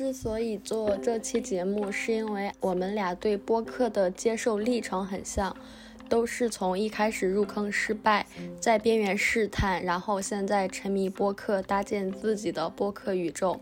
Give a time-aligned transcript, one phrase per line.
[0.00, 5.54] 之所以做这期节目，是因为我们俩对播客的接受历程很像，
[6.08, 8.26] 都是从一开始入坑失败，
[8.58, 13.60] 在边缘试探，然后现在沉迷播客，搭建自己的播客宇宙。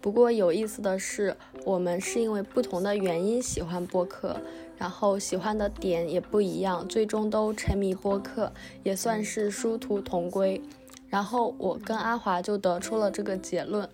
[0.00, 1.36] 不过有意思的是，
[1.66, 4.40] 我们是因为不同的原因喜欢播客，
[4.78, 8.50] 然后喜欢的点也不一样，最终都沉迷播客，
[8.84, 10.62] 也算是殊途同归。
[11.10, 13.86] 然后我跟阿华就得出了这个结论。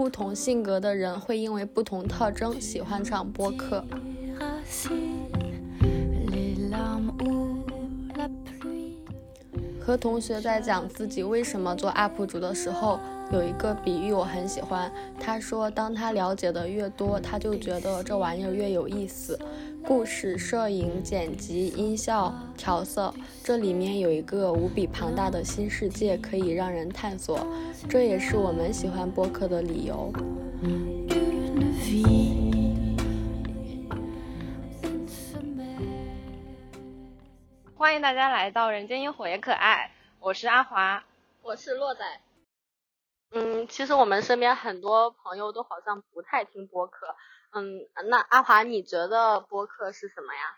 [0.00, 3.84] 不同性格的人会因为不同特征喜欢上播客。
[9.78, 12.98] 和同学在讲自己为什么做 UP 主的时候，
[13.30, 14.90] 有一个比喻我很喜欢。
[15.20, 19.38] 他说，当他了解的越多，他就觉得这玩意儿越有意思。
[19.86, 23.12] 故事、摄影、剪辑、音效、调色，
[23.42, 27.38] 这里面有一个无比庞大的新世界可以让人探索，
[27.88, 30.12] 这也是我们喜欢播客的理由。
[37.74, 41.02] 欢迎大家来到《人间烟火也可爱》，我是阿华，
[41.42, 42.00] 我是洛仔。
[43.32, 47.06] 嗯，其实我们身边很多朋友都好像不太听播客。
[47.52, 50.56] 嗯，那阿华，你觉得播客是什么呀？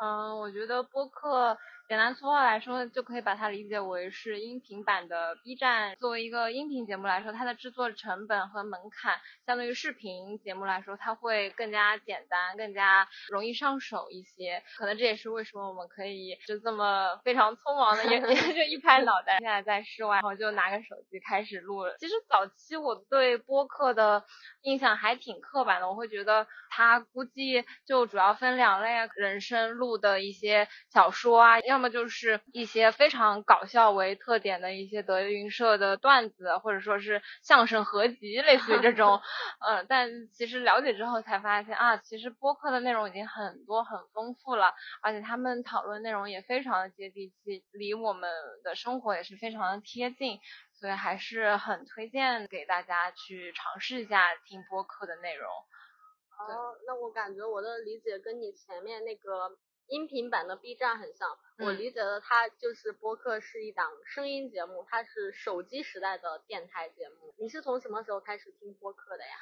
[0.00, 1.58] 嗯，我觉得播客。
[1.90, 5.96] 简单粗暴来说，就可以把它理解为是音频版的 B 站。
[5.96, 14.62] 作为一个音频节目来说，它的制作成本和门槛，相对于视频节目来说，它会更加简单，更加容易上手一些。
[14.78, 18.20] 可能这也是为什么我们可以就这么非常匆忙的，也
[18.54, 21.96] 就一拍脑袋，现在在室外，然后就拿个手机开始录了。
[21.98, 24.22] 其实早期我对播客的
[24.62, 31.79] 印象还挺刻板的，我会觉得它估计就主要分两类，人声录的一些小说啊，要。
[31.80, 39.18] 那么就是一些非常搞笑为特点的一些德云社的段子，或者说是相声合集，类似于这种。
[39.66, 48.30] 嗯，但其实了解之后才发现啊，其实播客的内容已经很多很丰富了，而且他们讨论内容也非常的接地气，离我们
[48.62, 50.38] 的生活也是非常的贴近，
[50.78, 55.48] 所以还是很推荐给大家去尝试一下听播客的内容。
[55.48, 59.56] 哦，那我感觉我的理解跟你前面那个。
[59.90, 61.28] 音频版的 B 站很像，
[61.58, 67.34] 我理解的它就是播客是一档声音节目，它是手机时代的电台节目。
[67.38, 69.32] 你是从什么时候开始听播客的呀？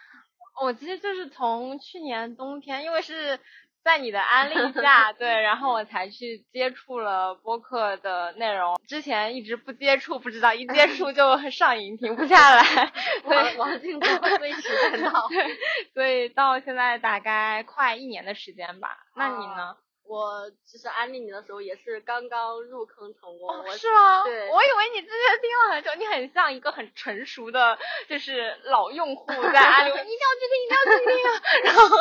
[0.63, 3.39] 我其实就是从去年冬天，因为是
[3.85, 8.81] 在你的安利 下，对，然后我才去接触了播客的内容。
[8.89, 12.93] 之前一直不接触，不知道一接触就上瘾，停不下来。
[13.25, 14.09] 王王静波
[14.39, 15.29] 最时代到，
[15.93, 18.97] 所以到现在大概快一年的时间吧。
[19.15, 19.77] 那你呢？
[20.09, 24.25] 我其实安利你的时候也是刚刚入坑成功，是吗？
[24.25, 31.43] 对，我以为你之前听了很久，你很像一个很成熟的，就是老用户在安利， 一定要去听，一定要去听啊！
[31.65, 31.97] 然后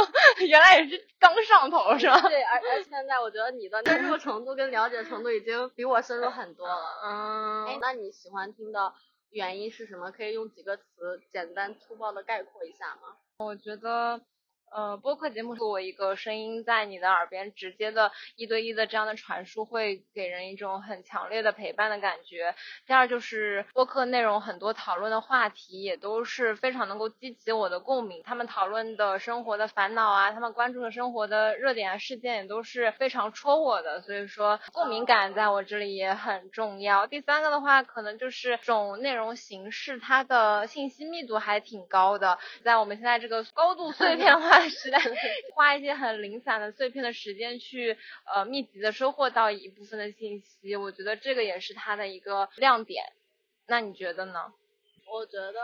[0.48, 2.22] 原来也是刚上头，是吧？
[2.30, 6.76] 对，而而现在我觉得你的深入程度跟了解程度已经比我深入很多了。
[7.04, 8.94] 嗯，哎，那你喜欢听的
[9.32, 10.12] 原因是什么？
[10.12, 10.84] 可以用几个词
[11.30, 13.18] 简单粗暴的概括一下吗？
[13.40, 14.22] 我觉得。
[14.70, 22.54] 呃，播客节目作为一个声音在你的耳边直接的一对一的这样的传输，会给人一种很强烈的陪伴的感觉。
[22.86, 28.22] 第二就是播客内容很多讨论的话题也都是非常能够激起我的共鸣。
[28.24, 37.08] 他们讨论的生活的烦恼啊，他们关注的生活的热点啊事件也都是非常戳我的，所以说共鸣感在我这里也很重要。
[37.08, 44.57] 第三个的话，可能就是种内容形式，它的信息密度还挺高的，在我们现在这个高度碎片化。
[44.70, 45.00] 时 代
[45.54, 47.98] 花一些很零散的碎片的时间去
[48.34, 53.04] 呃密集的收获到一部分的信息，我觉得这个也是它的一个亮点。
[53.68, 54.54] 那你觉得呢？
[55.10, 55.60] 我觉得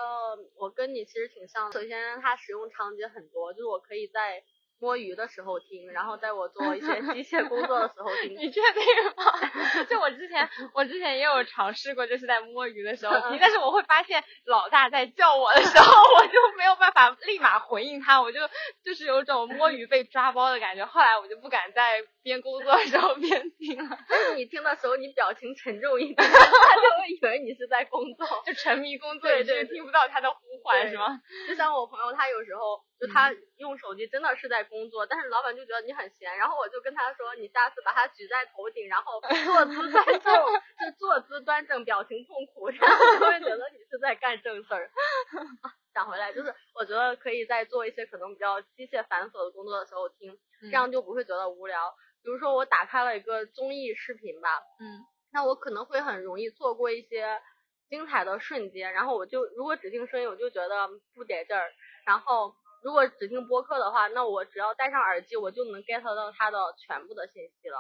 [0.55, 1.71] 我跟你其实挺像。
[1.71, 4.43] 首先它使用场景很多，就是我可以在。
[4.83, 8.33] 摸鱼的时候听，然后在我做一些机械工作的时候 听。
[8.35, 8.83] 你确定
[9.15, 9.23] 吗？
[9.89, 15.85] 就我之前，我之前也有尝试过，就是在摸鱼的时候 听，但是我会发现老大在叫我的时候，
[16.19, 18.41] 我就没有办法立马回应他，我就
[18.83, 20.85] 就是有种摸鱼被抓包的感觉。
[20.85, 23.97] 后来我就不敢在边工作的时候边听了。
[24.09, 31.17] 但是你听的时候，你表情沉重一点，他就会以为你是在工作，就沉迷工作，对对，听不到他的呼唤，是吗？
[31.47, 32.83] 就像我朋友，他有时候。
[32.99, 33.29] 就他
[33.63, 40.19] 用手机真的是在工作，但是老板就觉得你很闲，然后我就跟他说，你下次把它举在头顶，然后坐姿端正，
[40.83, 44.91] 就坐姿端正，表情痛苦，然后就会觉得你是在干正事儿。
[45.95, 51.95] 讲回来，就是我觉得可以在做一些可能比较机械繁琐的工作的时候听，这样就不会觉得无聊。
[52.21, 54.49] 比如说我打开了一个综艺视频吧，
[54.81, 57.41] 嗯，那我可能会很容易错过一些
[57.87, 61.71] 精彩的瞬间，然后我就如果只听声音，我就觉得不得劲儿，
[62.05, 62.53] 然后。
[62.83, 67.77] 如果只听播客的话，那我只要戴上耳机，我就能 get 到它的全部的信息了。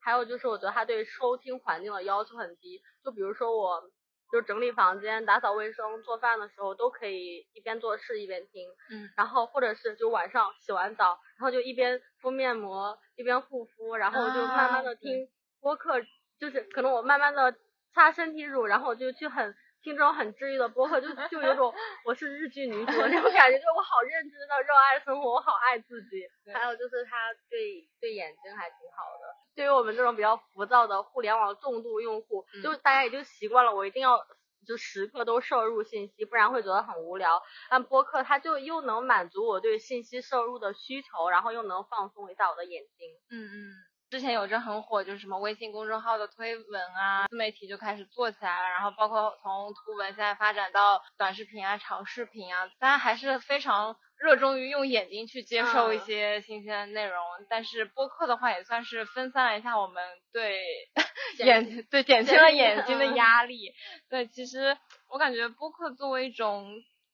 [0.00, 2.80] 还有就是，我觉得它对收听环境的要求很低。
[3.04, 3.82] 就比如说，我
[4.30, 8.68] 就整理房间、打扫卫生、做饭的时候，都可以一边做事一边听。
[8.90, 9.10] 嗯。
[9.16, 15.28] 然后或者是就晚上洗完澡，然后就一边敷面膜一边护肤，然后就慢慢的听
[15.60, 16.00] 播客，
[16.38, 17.56] 就是可能我慢慢的
[17.92, 19.54] 擦身体乳，然后我就去很。
[19.82, 21.72] 听这种很治愈的播客，就就有种
[22.04, 26.26] 我是日剧女主的 那种感觉，就我好认真的热爱生活，我好爱自己。
[26.52, 29.34] 还有就是它对对眼睛还挺好的。
[29.54, 34.20] 对于我们这种比较浮躁的互联网重度用户，就大家也就习惯了，我一定要
[34.66, 37.42] 就时刻都摄入信息，不然会觉得很无聊。
[37.70, 43.08] 但播客它就又能满足我对信息摄入的需求，然后又能放松一下我的眼睛。
[43.30, 43.87] 嗯嗯。
[44.10, 57.22] 之前有着很火，就是什么微信公众号的推文啊，自媒体就开始做起来了，然后包括从图文现在发展到短视频啊、长视频啊，大家还是非常热衷于用眼睛去接受一些新鲜的内容。
[57.50, 60.02] 但是播客的话，也算是分散了一下我们
[60.32, 60.62] 对
[61.44, 63.72] 眼对减轻了眼睛的压力。
[64.08, 64.76] 对，其实
[65.08, 66.66] 我感觉播客作为一种。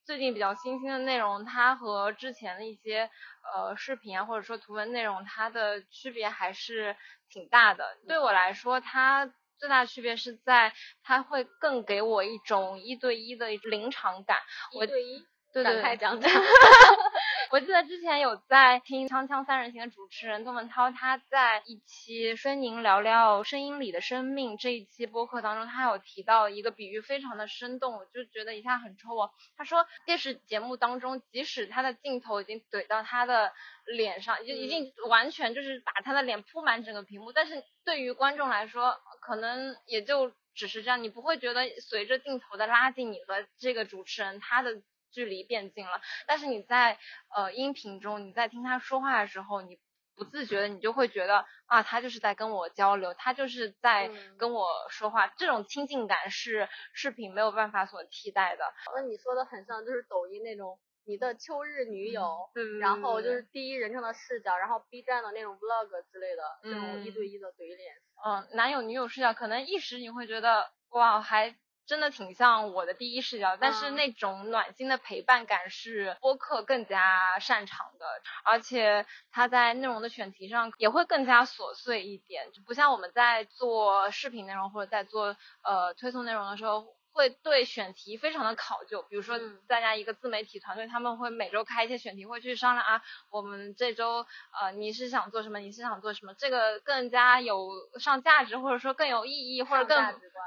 [0.06, 3.10] 最近比较新兴的内容，它和之前的一些
[3.54, 6.94] 呃视频啊，或者说图文内容，它的区别还是
[7.30, 7.96] 挺大的。
[8.06, 9.26] 对我来说，它
[9.58, 14.38] 最大的区别是在它会更给我一种一对一的临场感。
[14.72, 15.24] 一对一。
[15.62, 16.28] 展开讲讲。
[17.54, 29.30] 我记得之前有在听《锵锵三人行》的主持人窦文涛，他在一期跟您聊聊声音里的生命这一期播客当中，他有提到一个比喻，非常的生动，我就觉得一下很戳我。
[29.56, 33.52] 他说电视节目当中，即使他的镜头已经怼到他的
[33.86, 44.82] 脸上，就已经完全就是把他的脸铺满整个屏幕，但是对于观众来说，可能也就只是这样，你不会觉得随着镜头的拉近，你和这个主持人他的。
[45.14, 46.99] 距离变近了，但是你在
[47.34, 49.78] 呃音频中，你在听他说话的时候，你
[50.16, 58.64] 不自觉的，你就会觉得啊，他就是在跟我交流，他就是在跟我说话，这种亲近感是视频没有办法所替代的。
[58.96, 67.94] 那你说的很像，就是抖音那种你的秋日女友，嗯，然后就是第一人称的视角，然后 B 站的那种 Vlog 之类的这种一对一的怼脸。
[68.25, 71.56] 嗯，男友女友视角，可能一时你会觉得哇，还。
[71.86, 78.06] 真的挺像我的第一视角，但是那种暖心的陪伴感是播客更加擅长的，
[78.44, 86.86] 而且它在内容的选题上也会更加琐碎一点，就不像我们在做视频内容或者在做呃推送内容的时候。
[87.16, 89.38] 会对选题非常的考究，比如说
[89.69, 94.26] 大家一个自媒体团队，他们会每周开一些选题会去商量啊，我们这周
[94.60, 97.70] 呃你是想做什么，你是想做什么，这个更加有
[98.00, 99.96] 上价值，或者说更有意义，或者更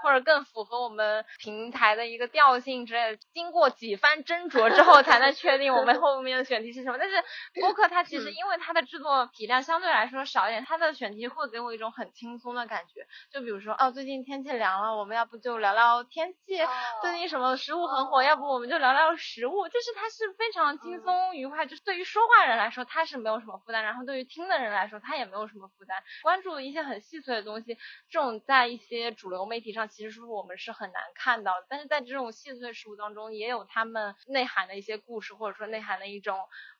[0.02, 3.20] 或者更符合我们平台的一个调性之类的。
[3.34, 6.98] 经过几番斟酌之后，才能确定我们 后面的选题是什么。
[6.98, 7.16] 但是
[7.60, 13.06] 播客它其实因为它的制作体量相对来说少一点，它的选题会给我一种很轻松的感觉。
[13.32, 16.58] 就比如说哦，最近天气凉了，我们要不就聊聊天气。
[17.02, 19.68] 最近什么食物很火，要不我们就聊聊食物。
[19.68, 26.02] 就是它是非常轻松愉快，就是对于说话人来说，它是没有什么负担；然后对于听的人来说，它也没有什么负担。
[26.24, 27.78] 关注一些很细碎的东西，
[28.10, 31.68] 这种在一些主流媒体上，其实是我们是很难看到的。
[31.70, 36.38] 但是在这种细碎事物当中，也有他们内涵的一些故事，或者说内涵的一种。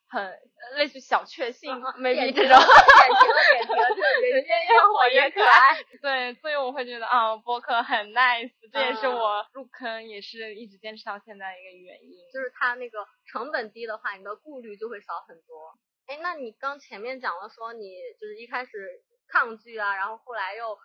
[0.10, 0.40] 很
[0.78, 5.84] 类似小确幸，maybe 这种， 点题了点题了，就是人间越火 越可爱。
[6.02, 12.24] 对，所以我会觉得啊，播客很 nice，这也是我入坑也是一直坚持到现在的一个原因。
[12.34, 15.78] 就是它那个成本低的话，你的顾虑就会少很多。
[16.06, 18.72] 哎，那你刚前面讲了说你就是一开始
[19.28, 20.80] 抗拒啊，然后后来又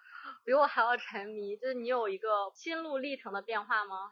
[0.45, 4.11] 比我还要沉迷，就是你有一个心路历程的变化吗？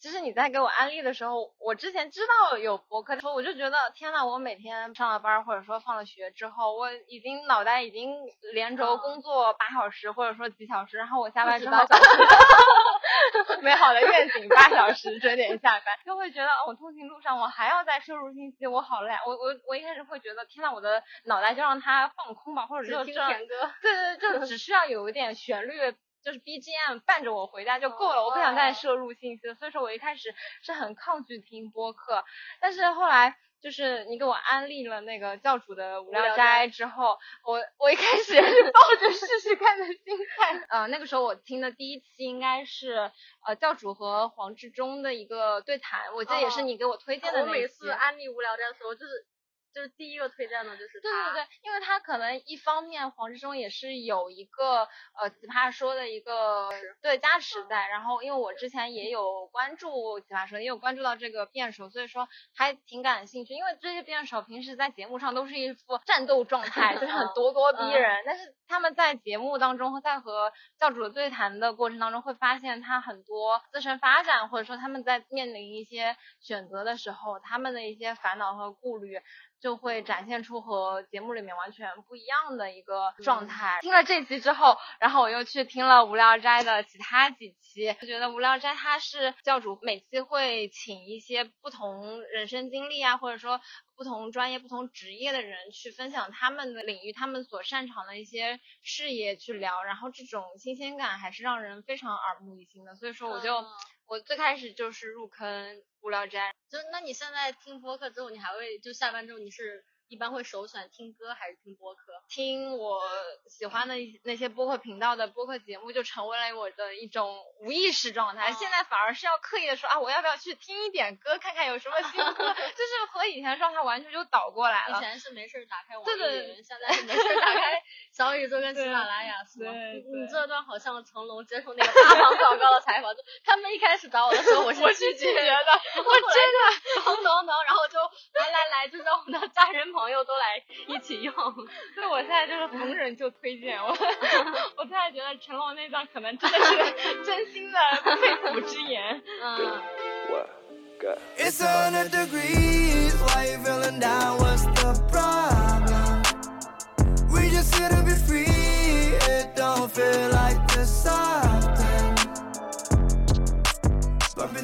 [0.00, 8.12] 其实你在给我安利的时候，我之前知道有博客，说我就觉得天呐，我每天上了班或者说放了学之后，我已经脑袋已经
[8.52, 11.86] 连轴工作八小时或者说几小时，然后我下班之后，
[13.62, 19.14] 美好的愿景八小时准点下班，就会觉得我通勤路上我还要再摄入信息，我好累。
[19.24, 25.94] 我我我一开始会觉得天呐，我的脑袋就让它放空吧，或者就听甜歌，对对，就只需要有一点旋律。
[26.22, 32.24] 就是 BGM 伴着我回家就够了，我不想再摄入信息了，所以说我一开始是很抗拒听播客，
[32.60, 39.96] 但是后来就是你给我安利了那个教主的无聊斋之后，我我一开始也是抱着试试看的心
[40.36, 43.10] 态， 呃，那个时候我听的第一期应该是
[43.46, 47.48] 呃教主和黄志忠的一个对谈，我记得也是你给我推荐的那期。
[47.50, 49.26] 我每次安利无聊斋的时候就是。
[49.74, 51.32] 就是第一个推荐的就是他。
[51.32, 54.88] 对对对，因为他可能一方面黄志忠也是有一个
[55.18, 63.54] 呃奇葩说的一个对加持在，然后因为我之前也有关注奇葩说，也有关注到这个辩手，所以说还挺感兴趣。
[63.54, 79.20] 因为这些辩手平时在节目上都是一副战斗状态，就是很咄咄逼人，但是他们在节目当中在和教主对谈的过程当中，会发现他很多自身发展，或者说他们在面临一些选择的时候，他们的一些烦恼和顾虑。
[79.62, 83.78] 就会展现出和节目里面完全不一样的一个状态。
[83.80, 93.60] 听了这期之后，然后我又去听了无聊斋的其他几期，就觉得无聊斋他是教主每期会请一些不同人生经历啊，或者说
[93.96, 102.96] 不同专业、不同职业的人去分享他们的领域、他们所擅长的一些事业去聊，然后这种新鲜感还是让人非常耳目一新的。
[102.96, 103.64] 所以说，我就
[104.12, 106.54] 我最开始就是入坑无聊斋。
[106.68, 109.86] 就那你现在听播客之后，你还会就下班之后你是？
[110.12, 112.12] 一般会首选听歌还是听播客？
[112.28, 113.00] 听我
[113.48, 118.52] 喜欢的那些播客频道的播客节目，就成为了我的一种无意识状态。
[118.52, 122.44] 现在反而是要刻意的说啊，我要不要去听一点歌，看看有什么新歌？
[122.76, 124.98] 就是和以前状态完全就倒过来了。
[124.98, 126.10] 以前是没事打开网易
[126.50, 129.36] 云，现在是没事打开小宇宙跟喜马拉雅。
[129.58, 134.82] 对，你这段好像成龙接受那个大方广告的采访，就他们一开始找我的时候，我是
[135.16, 135.72] 拒绝的，
[136.04, 137.98] 我真的能能能，然后就
[138.34, 140.01] 来来来，就让我们的家人朋。
[140.02, 141.32] 朋友都来一起用，
[141.94, 143.90] 所以我现在就是逢人就推荐我。
[144.76, 147.78] 我现在觉得成龙那段可能真的是真心的
[148.16, 149.22] 肺腑之言。
[149.40, 149.80] 嗯。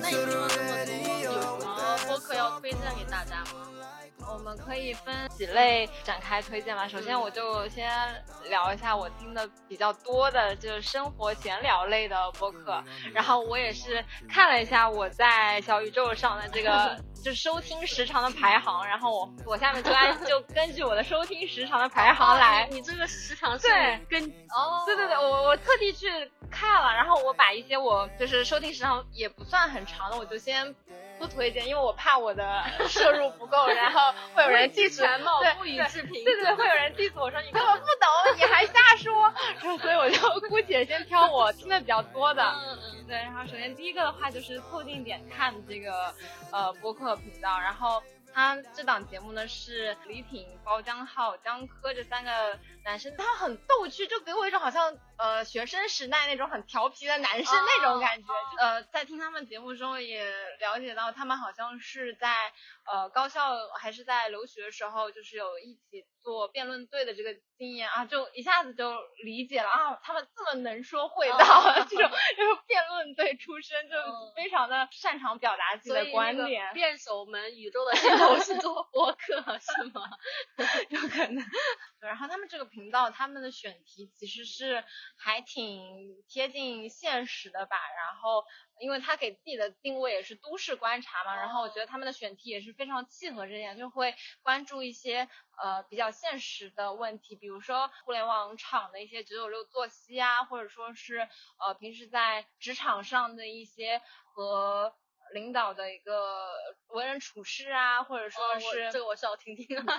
[0.00, 0.11] 那
[1.23, 3.77] 有什么播客要推荐给大家吗？
[4.49, 6.88] 我们可以分几类展开推荐吧。
[6.88, 7.87] 首先，我就先
[8.49, 12.83] 聊一下我听的比较多的，就是生活闲聊类的播客。
[13.12, 18.87] 然后我也是看了一下我在小宇宙上的这个 就收听时长的排行。
[18.87, 22.67] 然后我我下面就按就根据我的收听时长的排行来。
[22.71, 23.69] 你这个时长是
[24.09, 26.07] 跟哦，对对对，我我特地去
[26.50, 26.95] 看了。
[26.95, 30.75] 然后我把一些我就是收听时长也不算很长的，我就先。
[31.19, 39.33] 不推荐，因为我怕我的 摄入不够，然后会有人 diss，对，不予置评，对对， 会有人 diss 我说你根本不懂，你还瞎说，
[39.79, 46.15] 所以我就姑且先挑我听的比较多的，嗯嗯，对，然后首先第一个的话就是凑近点看这个
[46.53, 48.03] 呃播客频道，然后。
[48.35, 52.57] 他这档节目呢是李挺、包江浩、江科这三个
[52.88, 58.28] 男生，他很逗趣，就给我一种好像呃学生时代那种很调皮的男生那种感觉。
[58.59, 60.25] 呃，在听他们节目中也
[60.59, 62.50] 了解到，他们好像是在
[62.90, 71.37] 呃高校还是在留学的时候，就是有一起做辩论队的这个经验啊，就一下子就理解了啊，他们这么能说会道，
[71.90, 73.97] 这种就是辩论队出身，就
[74.35, 76.73] 非常的擅长表达自己的观点。
[76.73, 77.92] 辩手们宇宙的。
[77.99, 80.09] 尽头是做播客是吗？
[80.88, 81.45] 有可能。
[82.00, 84.85] 然后他们这个频道，他们的选题其实是
[85.16, 87.76] 还挺贴近现实的吧。
[87.97, 88.44] 然后，
[88.80, 95.28] 因为他给自己的定位也是都市观察嘛，然后我觉得他们的选题也是非常契合这点，就会关注一些
[95.61, 101.18] 呃比较现实的问题，比如说互联网厂的一些九九六作息啊，或者说是
[101.58, 104.94] 呃平时在职场上的一些和。
[105.32, 106.49] 领导的一个
[106.88, 109.97] 为人处事啊，或者说是这个我是要听听 的，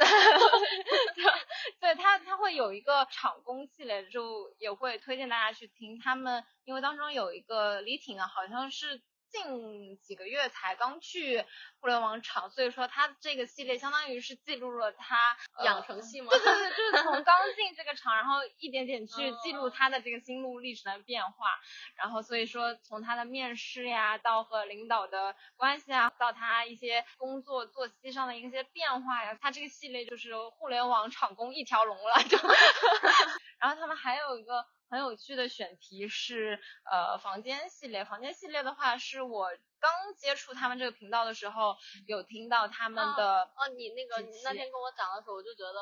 [1.80, 9.02] 对他他会有一个场工系列，就也会推荐大家去听他们，因为当中有一个李挺啊，好像是。
[9.32, 11.46] 近几个月才刚去
[11.80, 16.28] 互联网厂，所以说他这个系列相当于是记录了他养成系吗？
[16.32, 21.60] 对对对，就是从刚进这个厂，然后一点点去记录他的这个心路历程的变化，
[21.96, 32.38] 然后所以说从他的面试呀，到和领导的关系啊，到他一些工作作息上的一些变化呀，他这个系列就是互联网厂工一条龙了，就，
[33.60, 34.66] 然后他们还有一个。
[34.90, 41.78] 很有趣的选题是呃房间系列，房间系列的话是我刚接触他们这个频道的时候
[42.08, 45.80] 有听到他们的哦，你那个你那天跟我讲的时候，我就觉得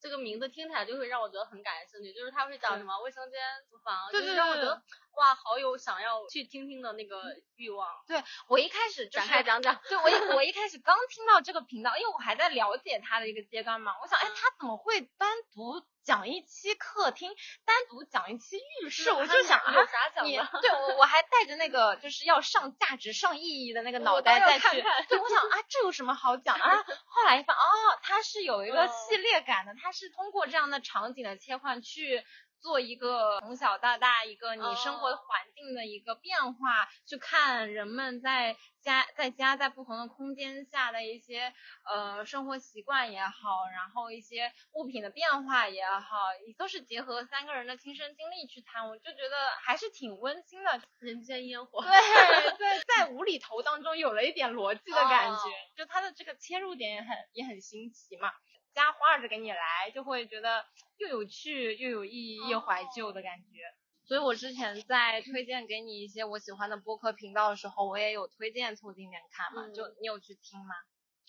[0.00, 3.40] 这个名字听起来就会让我觉得很感兴趣，就是他会讲什么卫生间、
[3.70, 7.22] 厨房，对对对，让我觉得哇，好有想要去听听的那个
[7.56, 7.88] 欲望。
[8.06, 15.80] 对我一开始展开讲讲，对我一我一开始刚听到这个频道，因为我还在了解他的一个阶段嘛，我想，哎，他怎么会单独？
[16.10, 17.30] 讲一期客厅，
[17.64, 20.60] 单独讲一期浴室，我就想 啊，有啥讲的？
[20.60, 26.84] 对我我还带着那个就是要上价值、上意义的那个脑袋再去，对，我想啊，这有什么好讲的啊？
[27.06, 27.60] 后来一看，哦，
[28.02, 32.24] 它是有一个系列感的，它是通过这样的场景的切换去。
[32.60, 41.52] 做一个从小到大一个你生活环境的一个变化，去看人们在家在家在不同的空间下的一些
[41.90, 46.16] 呃生活习惯也好，然后一些物品的变化也好，
[46.58, 50.80] 都是结合三个人的亲身经历去谈，我就觉得还是挺温馨的。
[50.98, 51.82] 人间烟火。
[51.82, 51.90] 对
[52.58, 55.40] 对，在无厘头当中有了一点逻辑的感觉，
[55.74, 58.30] 就它的这个切入点也很也很新奇嘛。
[58.74, 60.64] 加画着给你来，就会觉得
[60.98, 63.60] 又有趣又有意义又怀旧的感觉。
[64.04, 69.68] 所以我之前在推荐给你一些我喜欢的播客频道的时候，我也有推荐凑近点看嘛。
[69.72, 70.74] 就你有去听吗？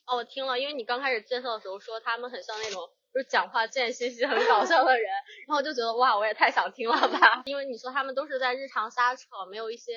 [0.07, 5.11] 哦，我听了，因为你刚开始介绍的时候说他们很像那种就是讲话贱兮兮、很搞笑的人，
[5.47, 7.43] 然后我就觉得哇，我也太想听了吧。
[7.45, 9.93] 因为你说他们都是在日常瞎扯，没有一些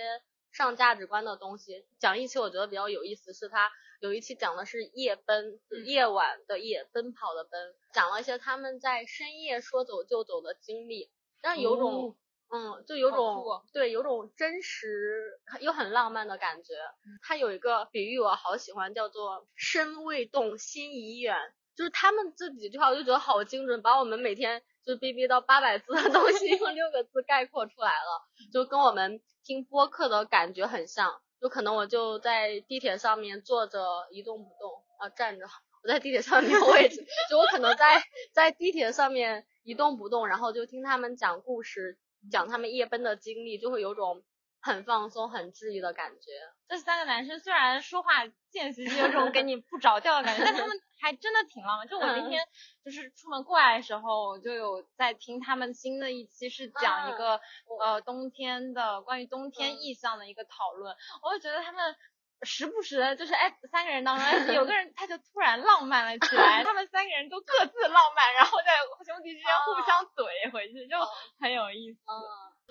[0.52, 1.86] 上价值观的东西。
[1.98, 3.70] 讲一期我觉得比较有意思，是他。
[4.04, 12.14] 有一期讲的是夜奔，夜晚的夜，奔跑的奔，讲了一些他们在深夜说走就走的经历，但有种，
[12.52, 13.42] 嗯，就有种，
[13.72, 16.74] 对，有种真实又很浪漫的感觉。
[17.22, 21.34] 他有一个比喻我好喜欢，叫做身未动，心已远，
[21.74, 31.22] 就是他们这几句话我就觉得好精准，把我们每天就逼逼到八百字的东西 用六个字概括出来了，就跟我们听播客的感觉很像。
[31.44, 33.78] 就可能我就在地铁上面坐着
[34.10, 35.44] 一动不动啊，站着。
[35.82, 41.98] 我在地铁上没有位置，就我可能在在地铁上面一动不动，然后就听他们讲故事，
[42.30, 44.22] 讲他们夜奔的经历，就会有种
[44.64, 46.30] 很放松、很治愈的感觉。
[46.66, 51.86] 这三个男生虽然说话贱兮兮，有种给你不着调的感觉， 但他们还真的挺浪漫。
[51.86, 52.42] 就我那天
[52.82, 57.38] 就是出门过来的时候，我就有在听他们新的一期，是讲一个
[57.78, 60.96] 呃冬天的关于冬天意象的一个讨论。
[61.22, 61.94] 我就觉得他们
[62.40, 68.72] 时不时的，就是哎三个人当中，有个人他就突然浪漫了起来， 他们三个人都各自浪漫，然后在
[69.04, 70.96] 兄弟之间互相怼回去，就
[71.38, 72.00] 很有意思。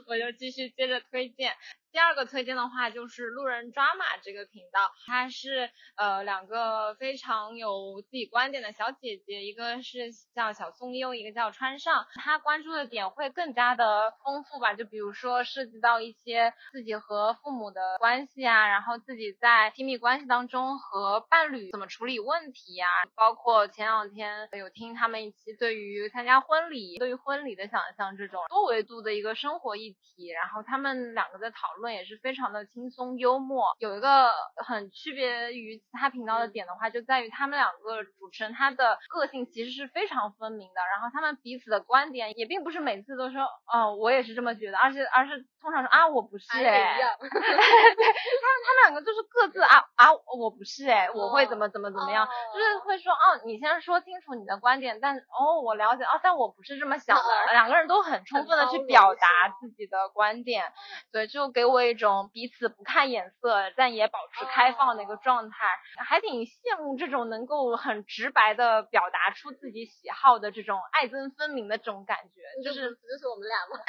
[0.08, 1.56] 我就继续接着推荐。
[1.94, 31.83] 第二个推荐的话就是路人抓马这个频道，它是呃两个非常有自己观点的小姐姐，一个是叫小松优，一个叫川上，她关注的点会更加的丰富吧，就比如说涉及到一些自己和父母的关系啊，然后自己在亲密关系当中和伴侣怎么处理问题呀，包括前两天有听他们一期对于参加婚礼、对于婚礼的想象这种多维度的一个生活议题，然后他们两个在讨论。
[31.92, 34.30] 也是非常的轻松幽默，有一个
[34.66, 46.62] 很区别于其他频道的点的话，就在于他们两个主持人他的个性其实是非常分明的，然后他们彼此的观点也并不是每次都说，哦，我也是这么觉得，而且而是通常说啊，我不是哎，
[47.20, 59.28] 对，他们他们两个就是各自啊啊，我不是哎，我会怎么怎么怎么样，就是会说哦，你先说清楚你的观点，但哦，我了解哦，但我不是这么想的，两个人都很充分的去表达
[59.60, 60.72] 自己的观点，
[61.12, 61.73] 对，就给我。
[61.74, 65.66] 过一种彼此不看眼色，但也保持开放的一个状态，
[66.06, 73.84] 还挺羡慕这种能够很直白的表达出自己喜好的这种爱憎分明的这种感觉，就是就是我们俩吗？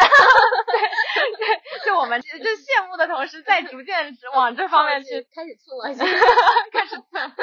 [0.67, 5.85] 对对，就我们就羡慕的同时，在逐渐往这方面去 开始蹭了，
[6.73, 7.05] 开始蹭。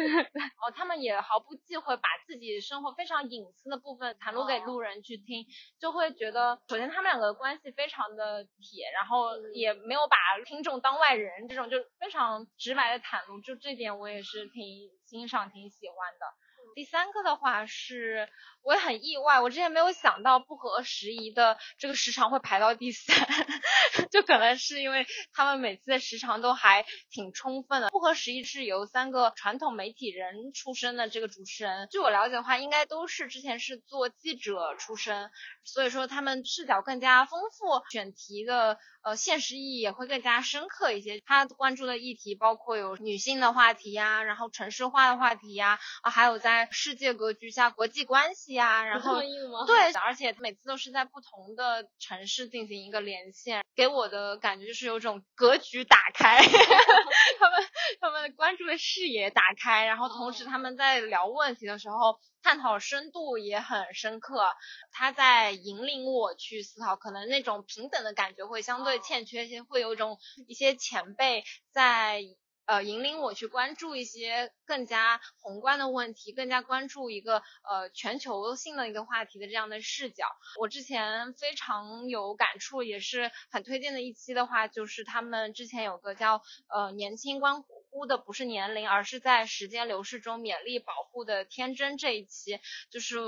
[0.64, 5.44] 哦，他们也毫不忌讳把自己生活非常隐私的部分袒露给路人去听，
[5.78, 9.76] 就会觉得首先他们两个关系非常的铁，然后也。
[9.90, 16.26] 没有把听众当外人，这种就非常直白的袒露，就这点我也是挺欣赏、挺喜欢的。
[16.74, 18.28] 第三个的话是，
[18.62, 23.16] 我也很意外，我之前没有想到不合时宜的这个时长会排到第三，
[24.10, 27.88] 就可能是因为他们每次的时长都还挺充分的。
[27.90, 35.30] 不合时宜是由三个传统媒体人出身的这个主持人，据我了解的话，应该都是之前是做记者出身，
[35.64, 38.78] 所以说他们视角更加丰富，选题的。
[39.02, 41.22] 呃，现实意义也会更加深刻一些。
[41.24, 49.20] 他关注的议题包括有女性的话题呀，然后城市化的话题呀，啊，还有在世界格局下国际关系呀，然后
[49.66, 56.38] 对，而且每次都是在不同的城市进行一个连线，给我的感觉就是有种格局打开。
[57.38, 57.64] 他们
[58.00, 64.44] 他们关注的视野打开，然后同时他们在聊问题的时候，探讨深度也很深刻。
[64.92, 72.22] 他在引领我去思考，可能那种平等的感觉会相对欠缺一些，会有一种一些前辈在。
[72.70, 80.24] 呃，引领我去关注一些更加宏观的问题，更加关注一个呃全球性的一个话题的这样的视角。
[80.56, 93.18] 我之前非常有感触，也是很推荐的一期的话，就是他们之前有个叫呃年轻关乎的不是年龄，而是在时间流逝中勉励保护的天真这一期，就是。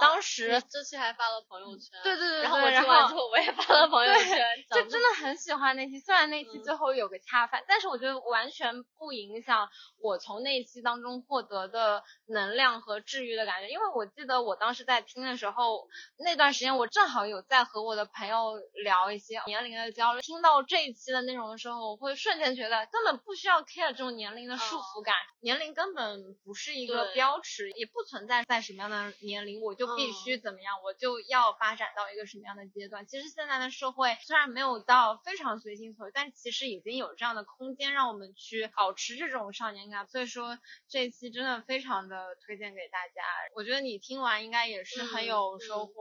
[0.00, 4.38] 当时这期还发了朋友圈，对对对，然后我听完之后我也发了朋友圈，
[4.70, 5.98] 就真的很喜欢那期。
[5.98, 9.68] 虽然那期最后有个恰饭，但是我觉得完全不影响
[10.00, 13.68] 我从那期当中获得的能量和治愈的感觉。
[13.68, 15.88] 因为我记得我当时在听的时候，
[16.18, 20.20] 那段时间我正好有在和我的朋友聊一些年龄的交流。
[20.20, 29.67] 听到这一期的内容的时候，我会瞬间觉得根本不需要 care 这种年龄的束缚感，年龄根本不是一个标尺，也不存在在什么样的年龄我。
[29.74, 33.06] 就必须怎么样，我就要发展到一个什么样的阶段？
[33.06, 40.06] 其实现在的社会虽然没有到非常随心所欲，但其实已经有这样的空间让我们去保持这种少年感。
[40.08, 43.22] 所以说这一期真的非常的推荐给大家。
[43.54, 45.92] 我觉得你听完应该也是很有收获。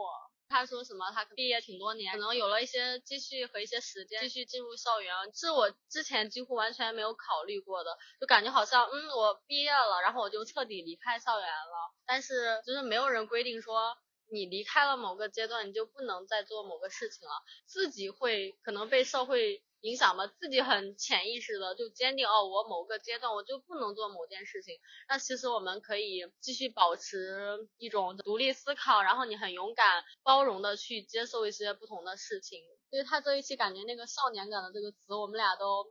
[0.49, 1.11] 他说什么？
[1.11, 7.97] 他毕业挺多年，可能有了一些积蓄和一些时间，继续进入校园，是我之前几乎完全没有考虑过的。
[8.19, 11.93] 就感觉好像，嗯，我毕业了，然后我就彻底离开校园了。
[12.05, 13.97] 但是就是没有人规定说
[14.31, 17.33] 你离开了某个阶段，你就不能再做某个事情了，
[17.65, 19.63] 自己会可能被社会。
[19.81, 24.75] 影响吧，自己很潜意识的就坚定哦，我某个阶段我就不能做某件事情。
[25.07, 32.59] 那其实我们可以继续保持一种独立思考，然后你很勇敢、包容的去接受一些不同的事情。
[32.89, 35.85] 因为他这一期感觉那个少年感的这个词，我们俩都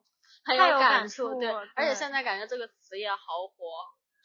[0.44, 3.64] 很有感触，对，而且现在感觉这个词也好火。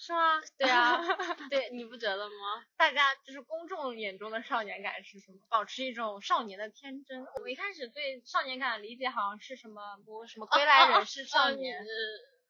[0.02, 0.42] 是吗？
[0.58, 0.98] 对啊，
[1.52, 2.66] 对，你不觉得吗？
[2.76, 5.38] 大家就是公众眼中的少年感是什么？
[5.48, 7.24] 保持一种少年的天真。
[7.40, 11.86] 我一开始对少年感的理解好像是什么，不什么归来仍是少年，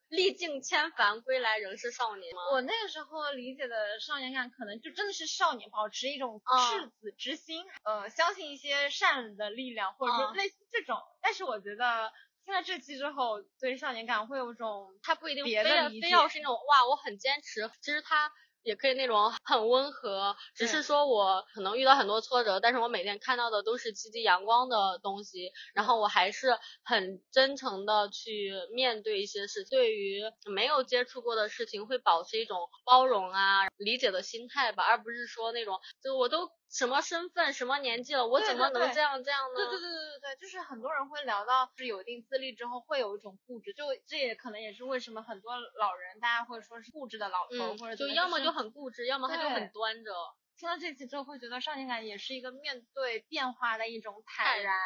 [0.08, 2.42] 历尽千帆归来仍是少年吗？
[2.54, 10.98] 我那个时候理解的少年感，可能就真的是少年，保持一种赤子之心，呃，相信一些善的力量，或者说类似这种。
[11.22, 12.14] 但是我觉得。
[12.46, 15.70] 听了这期之后，对少年感会有种，他不一定别的
[16.02, 17.70] 非要是那种哇，我很坚持。
[17.82, 18.32] 其实他
[18.64, 29.64] 也可以那种很温和，只是说我可能遇到很多挫折，但是我每天看到的都是积极阳光的东西，然后我还是很真诚的去面对一些事。
[29.70, 36.50] 对于没有接触过的事情，会保持一种包容啊、理解的心态吧，而不是说那种就我都。
[36.72, 39.56] 什么身份，什么年纪了，我怎么能这样这样呢？
[39.56, 50.14] 对对对对对对，就是很多人会聊到是有一定资历之后会有一种固执，就这也可能也是为什么很多老人大家会说是固执的老头，或者就要么就很固执，要么他就很端着。
[50.62, 54.78] 听了这期之后，会觉得少年感也是一个面对变化的一种坦然。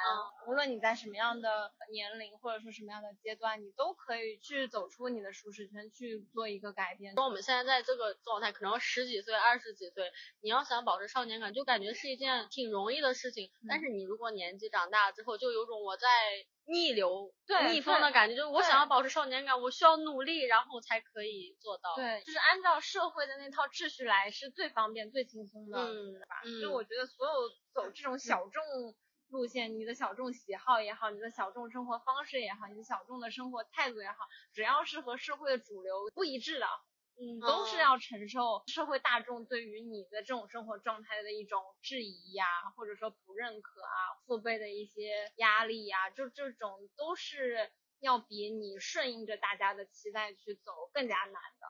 [0.48, 7.14] 无论你在什么样的年龄，或者说什么样的阶段，你都可以去走出你的舒适圈，去做一个改变。
[7.16, 10.10] 说我们现在在这个状态，可能十几岁、二十几岁，
[10.40, 13.52] 你要想保持少年感，就感觉是一件挺容易的事情。
[13.68, 16.08] 但是你如果年纪长大之后，就有种我在。
[16.66, 17.32] 逆流
[17.70, 21.96] 逆风的感觉，就是我想要保持少年感，我需要努力，然后才可以做到。
[21.96, 26.42] 对，就是按照社会的那套秩序来，是最方便、最轻松的，对吧？
[26.62, 27.34] 就我觉得所有
[27.74, 28.64] 走这种小众
[29.30, 34.16] 路线，你的小众喜好也好，你的小众生活方式也好，你的小众的生活态度也好，
[34.54, 36.66] 只要是和社会的主流不一致的。
[37.18, 51.68] 嗯，都是要承受社会大众对于你的这种生活状态的一种质疑呀，或者说不认可啊，父辈的一些压力呀，就这种都是要比你顺应着大家的期待去走更加难的。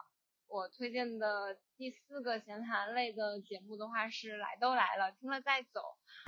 [0.48, 5.80] 我推荐的第四个闲谈类的节目的话是《来都来了，听了再走》，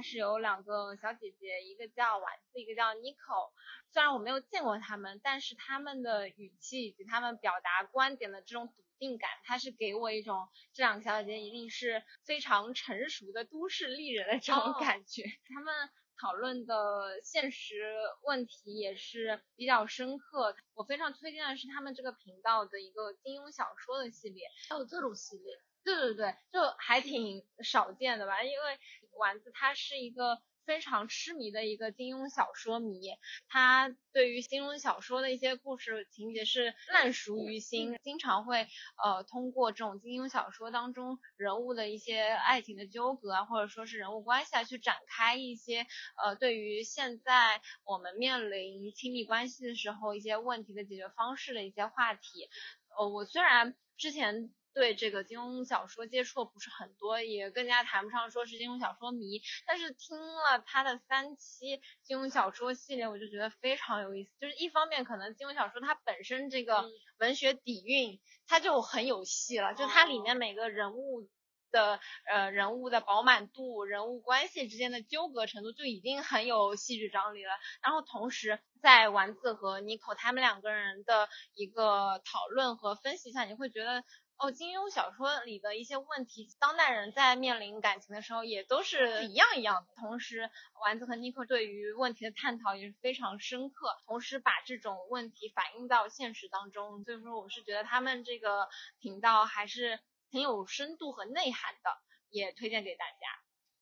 [0.04, 3.52] 是有两个小姐姐，一个叫丸子，一个叫 Nico。
[3.92, 15.22] 虽然我没有见过他们，但是他们的语气以及他们表达观点的这种笃定感，它是给我一种这两个小姐姐一定是非常成熟的都市丽人的这种感觉。
[15.48, 15.88] 他们
[16.20, 17.76] 讨论的现实
[18.24, 20.56] 问题也是比较深刻。
[20.74, 28.42] 我非常推荐的是他们这个频道的一个金庸小说的系列，还有这种系列，对对对，就还挺少见的吧？
[28.42, 28.78] 因为
[29.18, 30.42] 丸子他是一个。
[30.68, 33.00] 非常痴迷的一个金庸小说迷，
[33.48, 38.68] 他对于金庸小说的一些故事情节是烂熟于心，经常会
[39.02, 45.86] 呃通过这种金庸小说当中人物的一些爱情的纠葛啊，或者说是人物关系啊，去展开一些
[46.22, 52.50] 呃对于现在我们面临亲密关系的时候一些问题的解决方式的一些话题。
[52.98, 54.52] 呃，我虽然之前。
[54.74, 59.40] 对这个金庸小说接触不是很多，也更加谈不上说是金庸小说迷。
[59.66, 64.30] 但是听了他的三期金庸小说系列，我就觉得非常有意思。
[64.40, 66.84] 就是一方面，可能金庸小说它本身这个
[67.18, 69.74] 文学底蕴，它就很有戏了。
[69.74, 71.28] 就它里面每个人物
[71.72, 71.98] 的
[72.30, 77.50] 呃人物的饱满度、人物关系之间的纠葛程度，就已经很有戏剧张力了。
[77.82, 84.04] 然后同时，在丸子和妮可他们两个人的一个讨论和分析下，你会觉得。
[84.38, 89.92] 哦，金庸小说里的一些问题，当代人在面临感情的时候也都是一样一样的。
[89.96, 90.48] 同时，
[90.80, 97.02] 丸子和尼克对于问题的探讨也是非常深刻，同时把这种问题反映到现实当中。
[97.02, 98.68] 所以说，我是觉得他们这个
[99.00, 99.98] 频道还是
[100.30, 101.90] 很有深度和内涵的，
[102.30, 103.16] 也推荐给大家。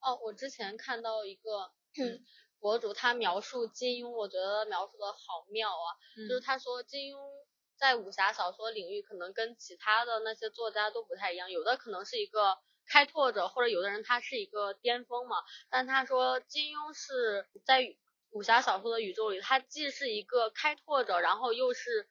[0.00, 1.70] 哦，我之前看到一个
[2.60, 5.92] 博主，他描述金庸，我觉得描述的好妙啊，
[6.26, 7.45] 就是他说金庸。
[7.78, 15.36] 在武侠小说领域，可能跟其他的那些作家都不太一样，有的可能是一个开拓者，或者有的人他是一个巅峰嘛。
[15.70, 17.96] 但他说金庸是在
[18.30, 22.08] 武侠小说的宇宙里，他既是一个开拓者，然后又是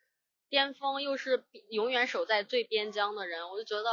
[0.49, 3.49] 巅峰，又是永远守在最边疆的人。
[3.49, 3.89] 我就觉得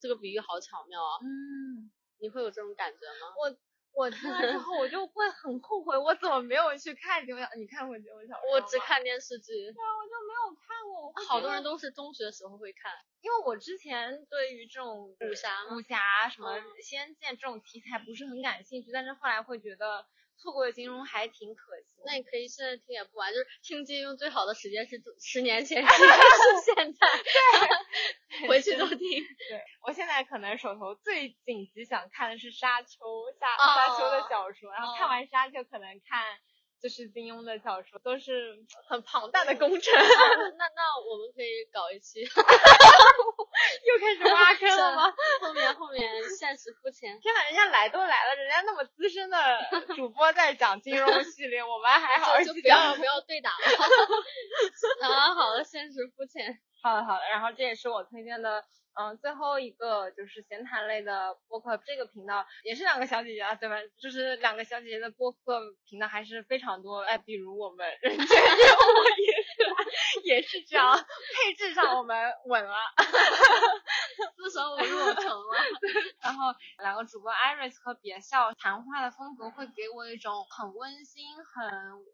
[0.00, 1.18] 这个比喻好巧妙啊。
[1.22, 3.34] 嗯，你会有这种感觉吗？
[3.38, 3.56] 我。
[3.92, 7.56] 我听了之后，我就会很后悔，我怎么没有去看金庸？
[7.56, 9.52] 你看过金庸小说我只看电视剧。
[9.52, 11.12] 对啊，我就没有看过。
[11.26, 20.06] 好多人都是中学时候会看，因为我之前对于这种武侠、武侠什么仙剑这种题材不是很感兴趣，但是后来会觉得。
[20.40, 25.88] 错过金庸还挺可惜，那你可以现在听也不晚，就是听金庸最好的时间是十年前，是
[26.64, 27.06] 现在，
[28.40, 28.98] 对， 回去都听。
[28.98, 32.88] 对，我现在可能手头最紧急想看的是沙丘，
[33.38, 36.24] 沙沙丘的小说，然后看完沙丘可能看。
[36.82, 38.56] 就是金庸的小说都是
[38.88, 39.92] 很庞大的工程，
[40.56, 42.24] 那 那我们可以搞一期，
[43.86, 45.14] 又开始挖坑了吗？
[45.40, 47.18] 后面后面现实肤浅。
[47.20, 49.36] 天呐，人家来都来了，人家那么资深的
[49.96, 53.56] 主播在讲金融系列，我们还好就不要不要对打了。
[55.08, 56.58] 啊，好了，现实肤浅。
[56.82, 58.64] 好的好的，然后这也是我推荐的。
[59.00, 63.76] 嗯，最后一个就是闲谈类的播客，这个频道也是两个小姐姐啊，对吧？
[64.02, 69.49] 就是两个小姐姐的播客频道还是非常多，哎，比如我们人间烟火也是，
[70.24, 72.74] 也是这样，配置上我们稳了，
[74.36, 75.60] 四舍五入成了。
[76.22, 81.70] 然后两个主播 Iris 和别笑谈话的风格会给我一种很温馨、很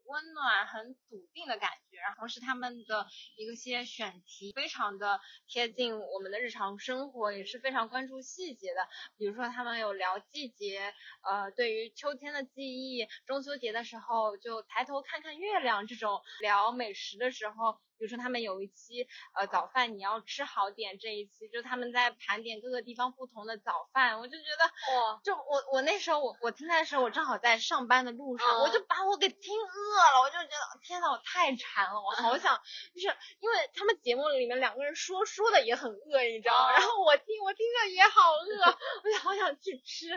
[0.07, 3.07] 温暖、很笃定的感觉，然后同时他们的
[3.37, 6.79] 一个些选题非常的贴近我们的日常。
[6.79, 17.79] 生活也是非常关注细节的，比如说他们有聊季节，呃，对于秋天的记忆，中秋节的时候就抬头看看月亮这种，聊美食的时候。
[17.99, 32.61] 比如说他们有一期，呃，早饭你要吃好点这一期，就是他们在盘点各个地方不同的早饭，我就觉得哇，就我我那时候我我听的时候我正好在上班的路上，我就把我给听饿了，我就觉得天呐，我太馋了，我好想，
[32.95, 36.73] 就是因为他们节目里面两个人说说的也很饿，你知道吗？
[36.73, 40.09] 然后我听我听着也好饿，我就好想去吃，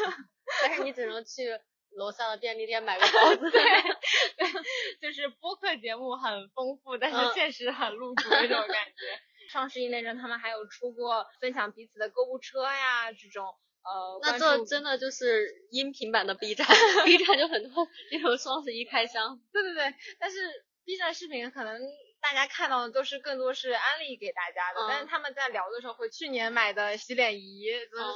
[0.62, 1.60] 但是你只能去。
[1.96, 3.62] 楼下的便利店买个 包子，对，
[5.00, 9.20] 就是播客节目很丰富，但是现实很露骨那种感觉。
[9.50, 13.46] 双十一那阵，他们还有出过分享彼此的购物车呀，这种
[13.84, 14.18] 呃。
[14.22, 16.66] 那这真的就是音频版的 B 站，
[17.04, 19.40] B 站就很多那种双十一开箱。
[19.52, 20.36] 对对对，但是
[20.84, 21.80] B 站视频可能。
[22.26, 27.70] 大家看到的都是更多是安利给大家的，但是他们在聊的时候会去年买的洗脸仪，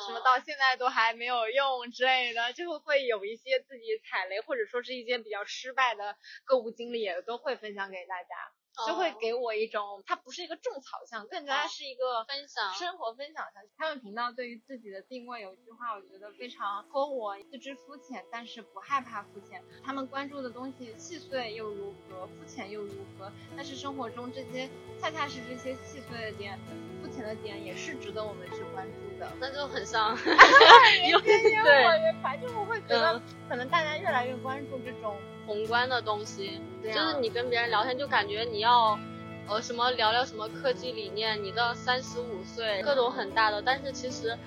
[0.04, 8.34] 什么到现在都还没有用之类的，就会有一些自己踩雷或者说是一些比较失败的购物经历，也都会分享给大家。
[8.86, 13.62] 就会给我一种，它不是一个种草项，更加是一个分享生活分享项。
[13.76, 19.62] 他们频道对于自己的定位有一句话，我觉得非常戳我：自知肤浅，但是不害怕肤浅。
[19.84, 23.30] 他们关注的东西细碎又如何，肤浅又如何？
[23.56, 24.68] 但是生活中这些
[25.00, 26.58] 恰恰是这些细碎的点、
[27.02, 29.30] 肤浅的点，也是值得我们去关注的。
[29.40, 30.16] 那就很像，
[31.10, 35.16] 有点烟火越反正我会觉得，可能大家越来越关注这种。
[35.50, 38.96] 宏观的东西，就是你跟别人聊天，就感觉你要，
[39.48, 44.38] 呃，什么聊聊什么科技理念，你到三十五岁，各种很大的，但是其实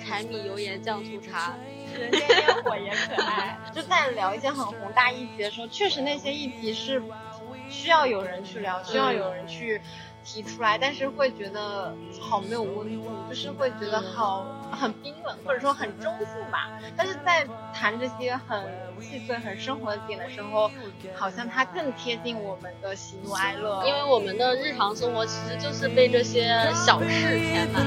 [0.00, 1.54] 柴米油盐酱醋茶，
[1.96, 3.60] 人间烟火也可爱。
[3.72, 7.00] 就在聊一些很宏大议题的时候，确实那些议题是
[7.68, 9.80] 需要有人去聊，需要有人去。
[10.24, 16.68] 提出来，但是会觉得好没有温度，就是会觉得好很冰冷，或者说很中性吧。
[16.96, 18.62] 但是在谈这些很
[19.00, 20.70] 细碎、很生活的点的时候，
[21.14, 27.80] 好像它更贴近我们的喜怒哀乐，因为我们的日常生活其实就是被这些小事填满。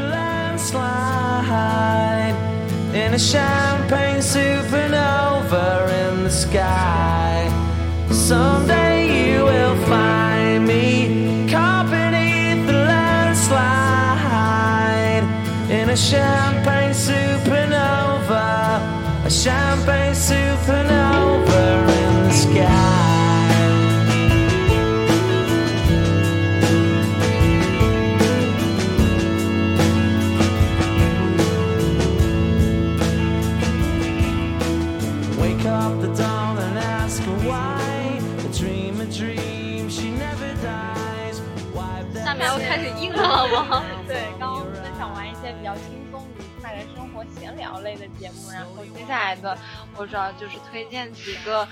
[15.94, 18.82] A champagne supernova,
[19.24, 22.64] a champagne supernova in the sky.
[35.40, 38.20] Wake up the dawn and ask her why.
[38.40, 41.40] A dream, a dream, she never dies.
[42.16, 43.84] 下面要开始硬了吗？
[44.08, 44.73] 对，刚刚分享完一
[45.44, 49.58] 些比较轻松愉快的生活闲聊类的节目，然后接下来的
[49.98, 51.68] 我主要就是推荐几个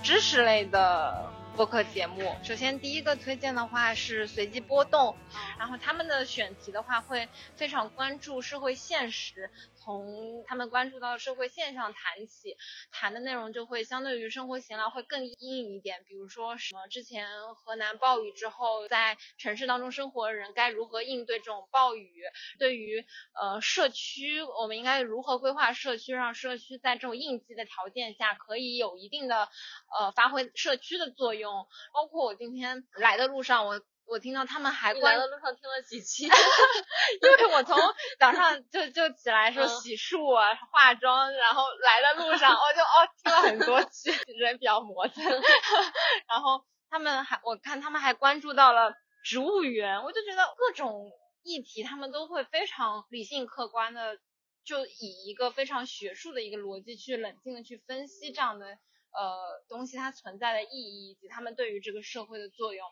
[0.00, 2.36] 知识类的播客节目。
[2.44, 5.16] 首先第一个推荐的话是随机波动，
[5.58, 9.50] 然后他们的选题的话会非常关注社会现实。
[9.86, 12.56] 从他们关注到社会现象谈起，
[12.90, 16.02] 谈的内容就会相对于生活闲聊会更硬一点。
[16.08, 22.24] 比如说什么之前河南暴雨之后，在城市当中生活的人该如何应对这种暴雨？
[22.58, 23.04] 对于
[23.40, 29.48] 呃社区，我们应该如何规划社区，让社区在这种应急的条件下可以有一定的
[29.96, 31.68] 呃发挥社区的作用？
[31.94, 33.80] 包括我今天来的路上，我。
[34.06, 36.26] 我听到他们还来的路上听了几期
[37.22, 37.76] 因为我从
[38.18, 45.24] 早上就就起来说洗漱啊、化妆，然后来的路上我就哦听了很多期，人比较磨蹭。
[46.28, 51.10] 然后他们还我看他们还关注到了植物园，我就觉得各种
[51.42, 54.18] 议题他们都会非常理性客观的，
[54.64, 62.86] 就以一个非常学术的一个逻辑去冷静的去分析这样的呃东西它存在的意义以及他们对于这个社会的作用。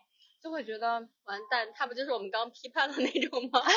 [0.45, 0.87] 就会觉得
[1.23, 3.59] 完蛋，他不就是我们刚批判的那种吗？
[3.65, 3.73] 但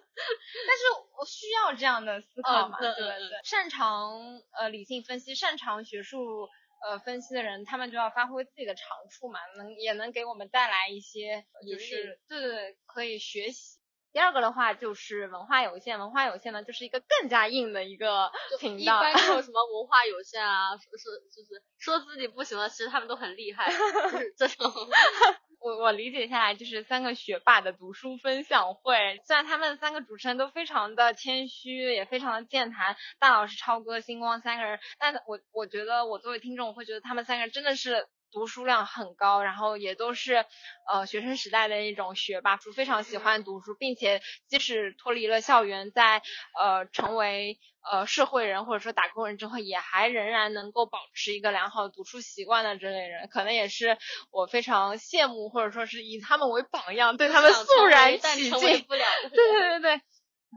[0.00, 0.82] 是
[1.18, 3.28] 我需要这样的思考嘛，对对对。
[3.44, 6.48] 擅长呃理性分析、擅长学术
[6.82, 13.78] 呃分析的人，他们就要发挥自己的长处嘛，能也能给我们带来一些就是对对对可以学习。
[14.12, 19.00] 第二个的话就是文化有限，文化有限呢就是一个更加硬的一个频道。
[19.00, 24.70] 一般就有什么文化有限啊，说说就是说自己不行了，其实他们都很厉害，就是这种。
[25.60, 38.08] 我我理解下来就是三个学霸的读书分享会，虽然他们三个主持人都非常的谦虚，也非常的健谈，大老师、超哥、星光三个人，但我我觉得我作为听众，我会觉得他们三个人真的是。
[38.32, 40.44] 读书量很高，然后也都是
[40.90, 46.22] 呃学生时代的一种学霸，非常喜欢读书，并且即使脱离了校园，在
[46.58, 53.98] 呃成为呃社会人或者说打工人之后，也还仍然能够保持一个良好的读书习惯的这类人，可能也是
[54.30, 58.60] 我非常羡慕或者说是以他们为榜样，对他们肃然起敬。
[58.60, 58.80] 对
[59.30, 60.00] 对对对，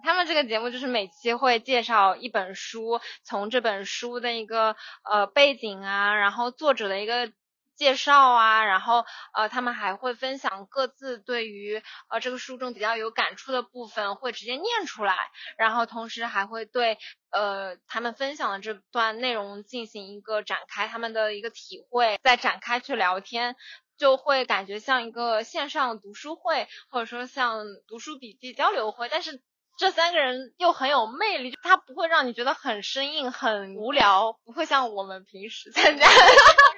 [0.04, 7.32] 他们这个节目就是每期会介绍一本书，从这本书的一个呃背景啊，然后作者的一个。
[7.76, 15.16] 介绍啊，然后呃，他们还会分享各自对于呃这个书中比较有感触的部分，会直接念出来，
[15.58, 16.98] 然后同时还会对
[17.32, 23.56] 呃他们分享的这段内容进行一个展开他们的一个体会，再展开去聊天，
[23.98, 29.42] 就会感觉像一个线上读书会，或者说像读书笔记交流会，但是。
[29.78, 36.08] 这三个人又很有魅力，他不会让你觉得很生硬、很无聊，不会像我们平时参 加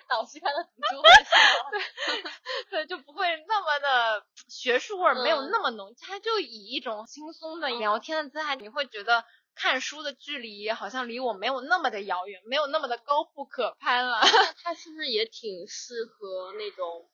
[0.08, 1.10] 导师开的读书会，
[2.72, 5.96] 对，对，就不会那么的学术味儿，没有那么浓。
[6.00, 9.24] 他就以一种轻松的聊天的姿态，你会觉得
[9.56, 14.22] 看书的距离好像离我没有那么的遥远，没有那么的高不可攀了。
[14.63, 17.10] 他是不是也挺适合那种？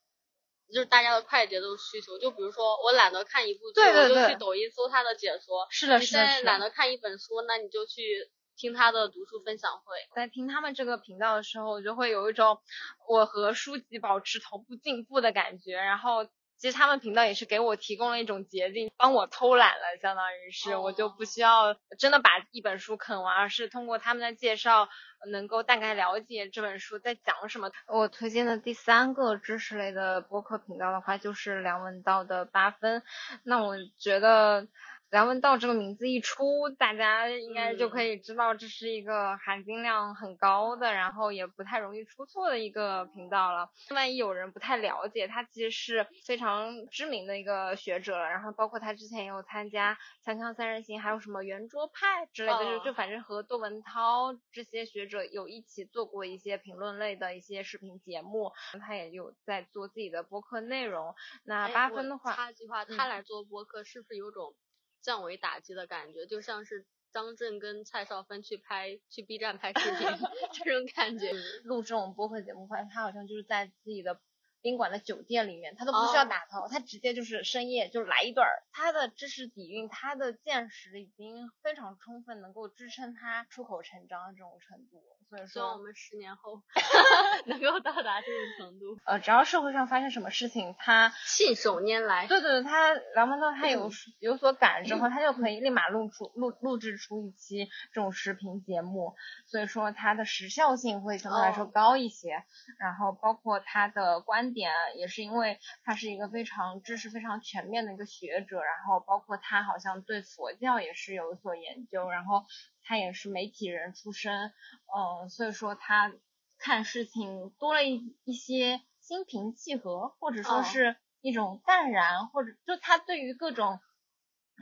[0.73, 5.67] 就是大家的快节奏需求，就比如说我懒得看一部剧，我就去抖音搜他的解说。
[5.69, 6.21] 是的，是的。
[6.23, 9.95] 你现在懒得看一本书，那你就去听他的读书分享会。
[10.15, 12.59] 在听他们这个频道的时候，我就会有一种
[13.07, 15.75] 我和书籍保持同步进步的感觉。
[15.75, 16.25] 然后，
[16.57, 24.89] 其实他们频道也是给我提供了一种捷径，帮我偷懒了，相当于是我就不需要真的把一本书啃完，而是通过他们的介绍。
[25.31, 27.71] 能够大概了解这本书在讲什么。
[27.87, 33.01] 我推荐的第三个知识类的播客频道的话，就是梁文道的八分。
[33.45, 34.67] 那我觉得
[35.13, 43.69] 梁文道这个名字一出，大家应该就可以知道这是一个含金量很高的，然后也不太容易出错的一个频道了。
[43.91, 48.28] 万一有人不太了解，他其实是非常知名的一个学者了。
[48.28, 49.95] 然后包括他之前也有参加
[50.28, 58.52] 《锵锵三人行》，还有什么圆桌派之类的，就就反正和窦文涛这些学者有一起做过一些评论类的一些视频节目。
[58.81, 61.13] 他也有在做自己的播客内容。
[61.44, 64.56] 那八分的话，插句话，他来做播客是不是有种？
[65.04, 70.08] 降维打击的感觉，就像是张震跟蔡少芬去拍去 B 站拍视频
[70.54, 71.31] 这种感觉。
[71.63, 74.19] 录这种播客节目，发现他好像就是在自己的
[74.62, 78.47] 宾馆的酒店里面，他都不需要打头，他直接就是深夜就来一段。
[78.71, 85.04] 他的知识底蕴，他的见识已经非常充分，能够支撑他出口成章的这种程度。
[85.48, 86.62] 希望我们十年后
[87.46, 88.98] 能够到达这种程度。
[89.06, 92.27] 呃，只要社会上发生什么事情，他信手拈来。
[92.27, 99.15] 对对对，他梁文道他有有所感之后， 他就可以立马录出录录制出一期这种视频节目，
[99.46, 102.44] 所以说他的时效性会相对来说高一些。
[102.79, 112.44] 然后包括他的观点，也是因为他是一个非常知识非常全面的一个学者，然后包括他好像对佛教也是有所研究，然后。
[112.84, 114.52] 他也是媒体人出身，
[114.94, 116.13] 嗯，所以说他
[116.58, 123.79] 看事情多了一一些心平气和，或者说是一种淡然，或者就他对于各种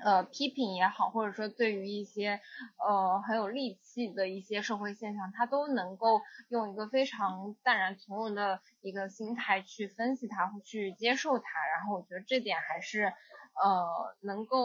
[0.04, 2.40] 呃批评也好，或者说对于一些
[2.78, 11.44] 呃很有戾气的一些社会现象，他都能够用一个非常淡然从容的一个心态去分析它，去接受它。
[11.76, 13.14] 然后我觉得这点还是
[13.56, 14.58] 呃能够。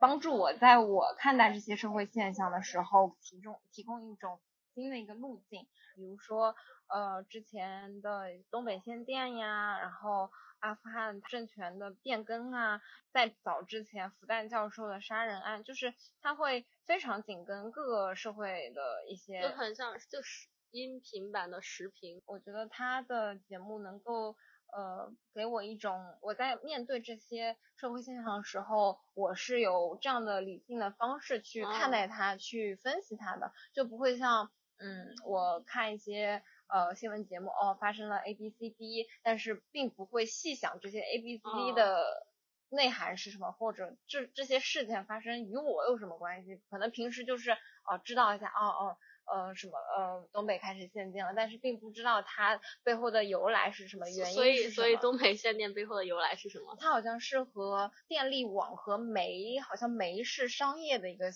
[0.00, 4.40] 帮助我在我看待这些社会现象的时候，提供提供一种
[4.74, 5.68] 新的一个路径。
[5.94, 6.56] 比如说，
[6.88, 10.30] 呃，之前的东北限电呀，然后
[10.60, 12.80] 阿富汗政权的变更啊，
[13.12, 15.92] 在早之前复旦教授的杀人案，就是
[16.22, 22.22] 他会非常紧跟各个社会的一些，就很像就是音频版的时评。
[22.24, 24.34] 我觉得他的节目能够。
[24.72, 42.26] 呃，给我一种我在面对这些社会现象的时候，我是有这样的理性的方式去看待它，去分析它的，就不会像嗯，我看一些呃新闻节目，哦，发生了 A B C D，但是并不会细想这些 A B C D 的
[42.68, 46.60] 内涵是什么，或者这这些事件发生与我有什么关系？
[46.70, 48.96] 可能平时就是哦知道一下，哦哦。
[49.32, 54.34] 呃，什么呃，东北开始限电了，但是并不知道它背后的由来是什么原因。
[54.34, 56.76] 所以，所以东北限电背后的由来是什么？
[56.80, 61.30] 它好像是和电力网和煤，好像煤是商业的一个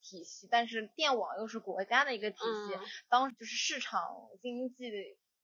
[0.00, 2.78] 体系，但是电网又是国家的一个体系。
[3.08, 4.90] 当就是市场经济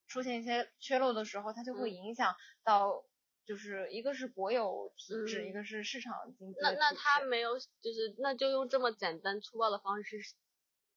[0.07, 2.35] 出现一些缺漏的时候，它就会影响
[2.65, 3.05] 到，
[3.45, 6.61] 就是一个是国有体制，一个是市场经济。
[6.61, 10.19] 那那它没有，就是那就用这么简单粗暴的方式。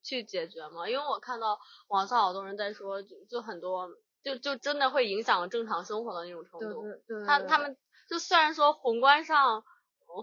[0.01, 0.89] 去解决吗？
[0.89, 3.89] 因为我看到网上好多人在说，就就很多，
[4.23, 6.83] 就就真的会影响正常生活的那种程度。
[6.83, 7.25] 对对。
[7.25, 7.77] 他他们
[8.09, 9.63] 就虽然说宏观上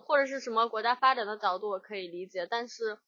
[0.05, 2.99] 或者是什么国家发展的角度我可以理解，但是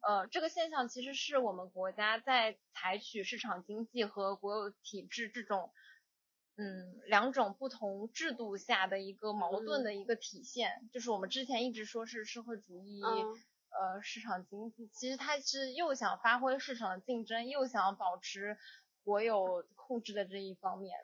[0.00, 5.70] 呃这个现象其实是我们国家在采取市场经济和国有体制这种
[6.56, 10.88] 嗯两种不同制度下的一个矛盾的一个体现。
[10.92, 13.02] 就是我们之前一直说是社会主义。
[13.78, 18.56] 呃，市场经济其实它是又想发挥市场的竞争，又想保持
[19.04, 20.96] 国有控制的这一方面。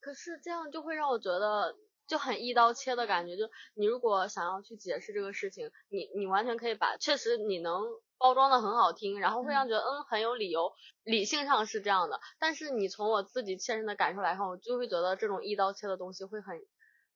[0.00, 1.74] 可是这样就会让我觉得
[2.06, 3.36] 就很一刀切的感觉。
[3.36, 7.82] 就你如果想要去解释这个事情，你你完全可以把，确实你能
[8.18, 10.72] 包装的很好听，然后会让觉得嗯很有理由，
[11.04, 12.20] 理性上是这样的。
[12.38, 16.60] 但是你从我自己切身的感受来看，我就会觉得这种一刀切的东西会很。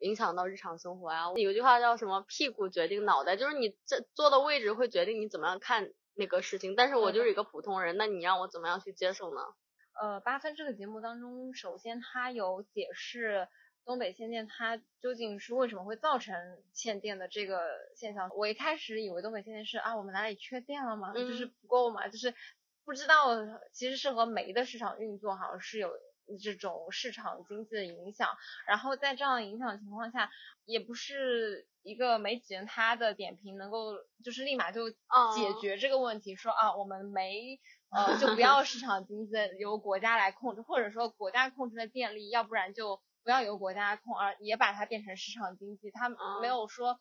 [0.01, 1.33] 影响到日常生活呀。
[1.37, 2.23] 有句话叫什么？
[2.29, 6.75] 屁股决定脑袋，就是你这坐的位置会决定你怎么样看那个事情。
[6.75, 9.41] 但是我就是一个普通人，那你让我怎么样去接受呢？
[10.01, 13.49] 呃，八分这个节目当中，首先它有解释
[13.85, 16.35] 东北限电，它究竟是为什么会造成
[16.73, 17.61] 限电的这个
[17.97, 18.31] 现象。
[18.35, 21.13] 我一开始以为东北限电是啊，我们哪里缺电了吗？
[21.15, 22.35] 就是不够嘛，就是
[22.85, 23.37] 不知道
[23.73, 25.91] 其实是和煤的市场运作好像是有。
[26.39, 28.29] 这种市场经济的影响，
[28.67, 30.31] 然后在这样影响情况下，
[30.65, 34.97] 也不是一个媒体人他的点评能够就是立马就解
[35.61, 37.59] 决这个问题，说啊我们没
[37.91, 46.09] 呃就不要市场经济由国家来控制，或者说国家控制的电力，要不然就不要由国家控，而也把它变成市场经济，他
[46.41, 47.01] 没有说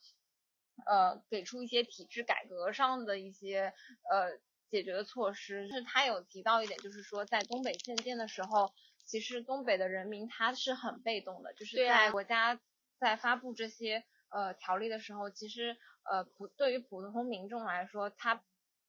[0.88, 3.74] 呃给出一些体制改革上的一些
[4.10, 4.40] 呃
[4.72, 8.72] 解决的措施，是他有提到一点，就是说在东北限电的时候。
[9.10, 12.60] 其实东北的人民他是很被动的，就是在国家
[13.00, 18.44] 在发布这些呃条例的时候，其实呃普对于普通民众来说，他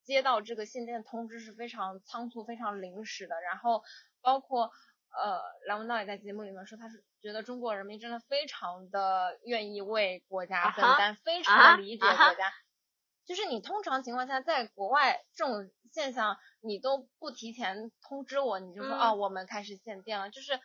[0.05, 3.41] 接到这个限电通知是非常仓促、非常临时的。
[3.41, 3.83] 然后
[4.21, 12.53] 包括呃梁文道也在节目里面说，他是觉得中国人民真的非常的愿意为国家分担，非常理解国家。
[13.31, 20.59] 就是你通常情况下在国外这种现象，你都不提前通知我，你就说哦我们开始限电了，就是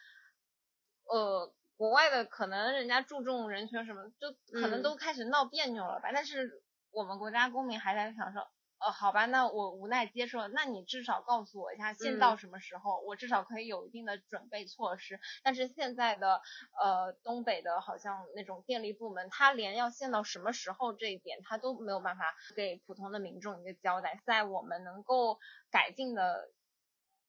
[1.03, 6.09] 呃国外的可能人家注重人权什么，就可能都开始闹别扭了吧。
[6.11, 8.49] 但是我们国家公民还在想说。
[8.85, 10.47] 哦，好吧，那我无奈接受了。
[10.49, 15.19] 那你至少告诉我一下，限到什么时候，我至少可以有一定的准备措施。
[15.43, 16.39] 但是现在的
[16.79, 24.21] 呃东北的好像那种电力部门，他连要限到什么时候这一点，他都没有办法给普通的民众一个交代。
[24.23, 25.39] 在我们能够
[25.71, 26.51] 改进的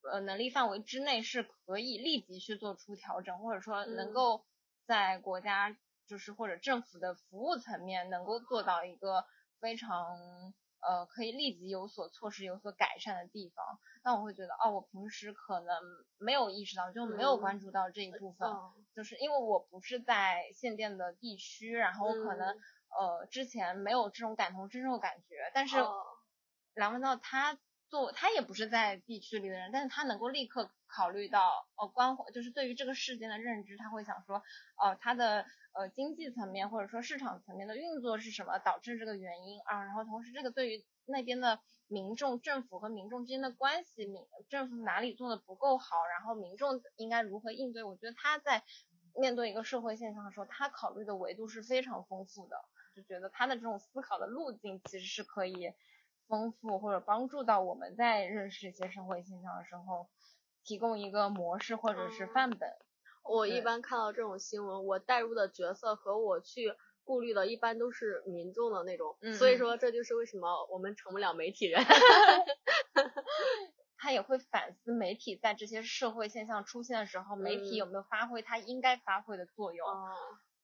[0.02, 4.44] 呃能力范围之内，是可以立即去做出调整，或者说能够
[4.86, 5.74] 在国家
[6.06, 9.24] 就是或者政府的服务层面能够做到一个
[9.58, 10.52] 非常。
[10.88, 15.82] 呃，可以立即有所措施、有所改善的地方，那我会觉得，哦，我平时可能
[16.18, 18.48] 没有意识到，就没有关注到这一部分，
[18.94, 22.56] 就是因为我不是在限电的地区，然后可能
[22.98, 25.76] 呃之前没有这种感同身受感觉，但是
[26.74, 27.58] 梁文道他
[27.88, 34.42] 做，他也不是在地区里的人，但是他能够立刻考虑到，呃，关怀，就是对于这个事件的认知，他会想说，
[34.82, 35.46] 呃，他的。
[35.78, 39.84] 呃，经济层面或者说市场层面的运作是什么导致这个原因啊？
[39.84, 47.82] 然后同时这个对于那边的民众、政府和民众之间的关系，民政府哪里做的不够好，然后民众应该如何应对？
[47.82, 48.64] 我觉得他在
[49.14, 52.56] 面对一个社会现象的时候，他考虑的维度是非常丰富的，
[52.94, 55.74] 就觉得他的这种思考的路径其实是可以
[56.28, 60.08] 丰富或者帮助到我们在认识一些社会现象的时候，
[60.64, 62.70] 提供一个模式或者是范本。
[63.24, 66.74] 我一般看到这种新闻，我带入的角色和我去
[67.04, 71.84] 顾虑的，一般都是民众的那种，所以说这就是为什么我们成不了媒体人。
[73.98, 79.86] 他也会反思媒体在这些社会现象出现的时候， 媒体有没有发挥它应该发挥的作用。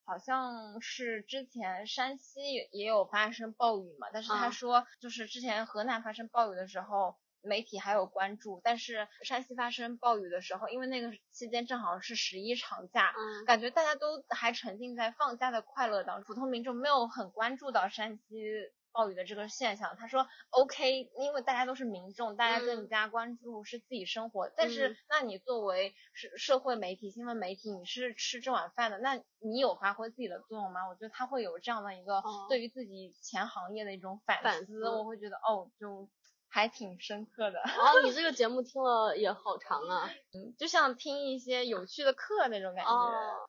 [0.04, 2.40] 好像是之前山西
[2.72, 7.16] 也有发生暴雨嘛，但是他说就是之前河南发生暴雨的时候。
[7.44, 13.12] 媒体还有关注，但是山西发生暴雨的时候，因为那个期间正好是十一长假，
[13.44, 18.22] 感觉大家都还沉浸在放假的快乐当中，普通民众没有很关注到山西
[18.92, 19.96] 暴雨的这个现象。
[19.98, 24.48] 他说，OK，因为大家都是民众，大家更加关注是自己生活。
[24.56, 30.88] 但是，那你作为社社会媒体、新闻媒体，你是吃这碗饭的，那你有发挥自己的作用吗？
[30.88, 34.88] 我觉得他会有这样的一个对于自己前行业的一种反思。
[34.88, 36.08] 我会觉得，哦，就。
[36.54, 37.60] 还挺深刻的。
[37.60, 42.90] 哦，你这个节目听了也好长啊，嗯，就像听一些有趣的课那种感觉，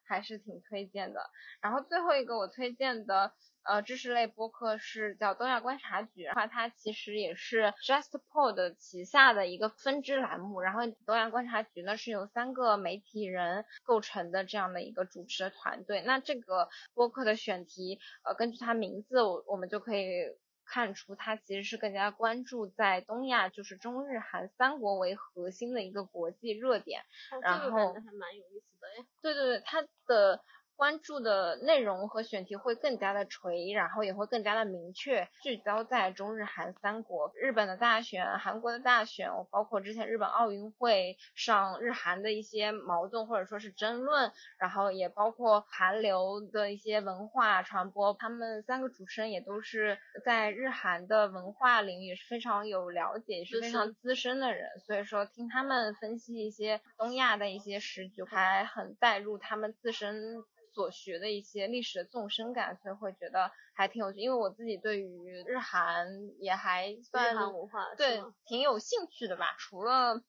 [0.06, 1.20] 还是挺推荐的。
[1.60, 3.34] 然后最后一个我推荐的
[3.66, 10.62] 呃知识类播客是叫东亚观察局，然后它其实也是 JustPod 旗下的一个分支栏目。
[10.62, 16.02] 然后东亚观察局呢是由三个媒体人构成的这样的一个主持团队。
[16.02, 20.36] 那这个播客的选题，呃，根据它名字，我我们就可以。
[20.66, 27.04] 看出它其实是更加关注在东亚，就是中日韩三国为核心的一个国际热点，
[27.42, 29.06] 然后还蛮有意思的哎。
[29.22, 30.42] 对对对，它的。
[30.76, 48.14] 关注的内容和选题会更加的垂，然后也会更加的明确，聚焦在中日韩三国，日本的大选、韩国的大选，包括之前日本奥运会上日韩的一些矛盾或者说是争论，然后也包括韩流的一些文化传播。
[48.16, 60.44] 他们三个主持人也都是在日韩的文化领域是非常有了解，也是非常资深的人，所以说听他们分析一些东亚的一些时局，还很带入他们自身。
[60.74, 64.20] 所学的一些历史的纵深感，所以会觉得还挺有趣。
[64.20, 66.08] 因为我自己对于日韩
[66.40, 69.56] 也还算文化对挺有兴趣的吧。
[69.60, 70.22] 除了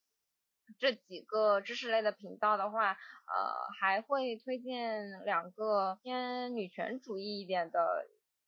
[0.79, 2.97] 这几个知识类的频道的话，呃，
[3.81, 7.81] 还会推荐两个偏女权主义一点的。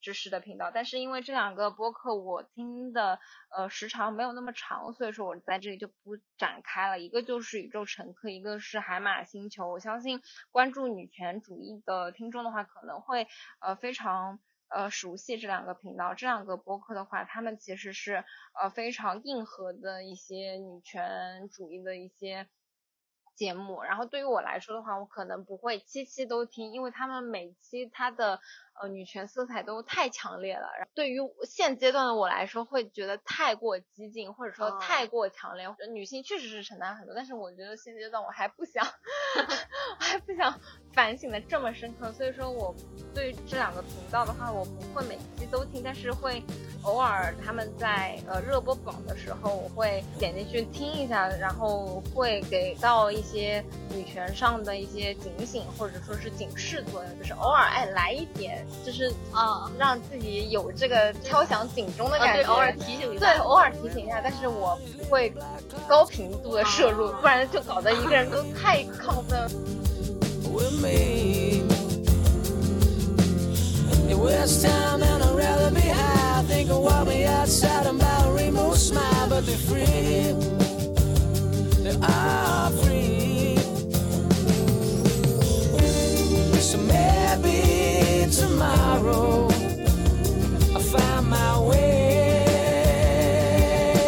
[0.06, 3.18] 知识的频道，但是因为这两个播客我听的
[3.50, 7.00] 呃时长没有那么长，所以说我在这里就不展开了。
[7.00, 9.68] 一个就是宇宙乘客，一个是海马星球。
[9.68, 13.26] 我相信关注女权主义的听众的话，可能会
[13.58, 14.38] 呃非常
[14.68, 16.14] 呃熟悉这两个频道。
[16.14, 18.24] 这两个播客的话，他们其实是
[18.62, 22.46] 呃非常硬核的一些女权主义的一些。
[23.36, 28.40] 节目，然后对于我来说的话，我可能不会期期都听，因为他们每期它的
[28.80, 30.66] 呃女权色彩都太强烈了。
[30.94, 35.66] 对于现阶段的我来说，会觉得太过激进，或者说太过强烈。
[35.92, 40.60] 女性确实是承担很多，但是我觉得现阶段我还不想，我 还不想
[40.92, 42.12] 反省的这么深刻。
[42.12, 42.74] 所以说，我
[43.14, 46.42] 对这两个频道的话，我不会每期都听，但是会。
[46.82, 65.32] 偶尔他们在呃热播榜的时候，我会点进去听一下，然后会给到一些女权上的一些警醒或者说是警示作用，就是偶尔哎来一点，就是啊让自己有这个敲响警钟的感觉，偶尔提醒一下，对，偶尔提醒一下，但是我不会
[65.88, 69.48] 高频度的摄入，不然就搞得一个人都太亢奋。
[76.46, 76.70] think
[86.76, 91.80] rainbow smile, but they're free.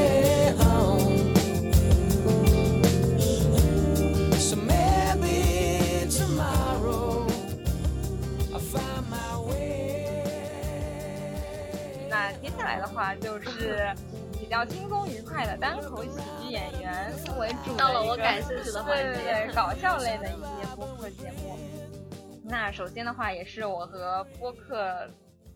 [0.08, 1.00] They are.
[4.38, 5.36] So maybe
[6.10, 7.26] tomorrow
[8.52, 10.08] I'll find my way.
[12.10, 12.34] High
[12.68, 13.94] 来的话就是
[14.38, 16.10] 比较轻松愉快的单口喜
[16.42, 21.56] 剧演员为主到了我感兴趣的环节，对对对，搞笑类的一些播客节目。
[22.48, 25.08] 那首先的话，也是我和播客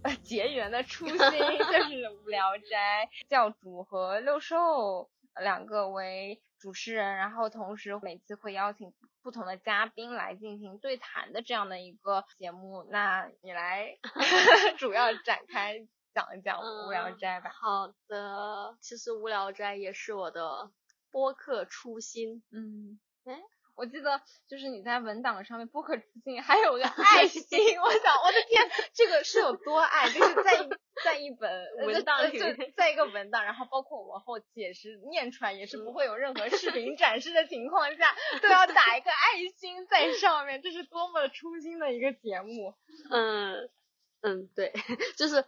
[0.23, 1.19] 结缘的初心，就
[1.89, 12.87] 是无聊斋教主和六兽两个为主持人，然后同时每次会邀请不同的嘉宾来进行对谈的这样的一个节目。
[12.91, 13.97] 那你来
[14.79, 15.87] 主要展开。
[16.15, 17.49] 讲一讲无聊斋吧。
[17.59, 20.71] 好的，其实无聊斋也是我的
[21.11, 22.43] 播客初心。
[22.51, 23.41] 嗯，哎，
[23.75, 27.43] 我记得就是你在文档上面不可置信还有个爱心，
[27.81, 30.09] 我想我的天，这个是有多爱？
[30.11, 30.69] 就是在
[31.05, 31.51] 在一本
[31.87, 32.39] 文档里，
[32.77, 42.75] 在一个文档，然后包括我后解释念出来也是不会有任何视频展示的情况下，都要打一个爱心在上面，这是多么初心的一个节目。
[43.11, 43.71] 嗯
[44.21, 44.73] 嗯，对，
[45.17, 45.45] 就是。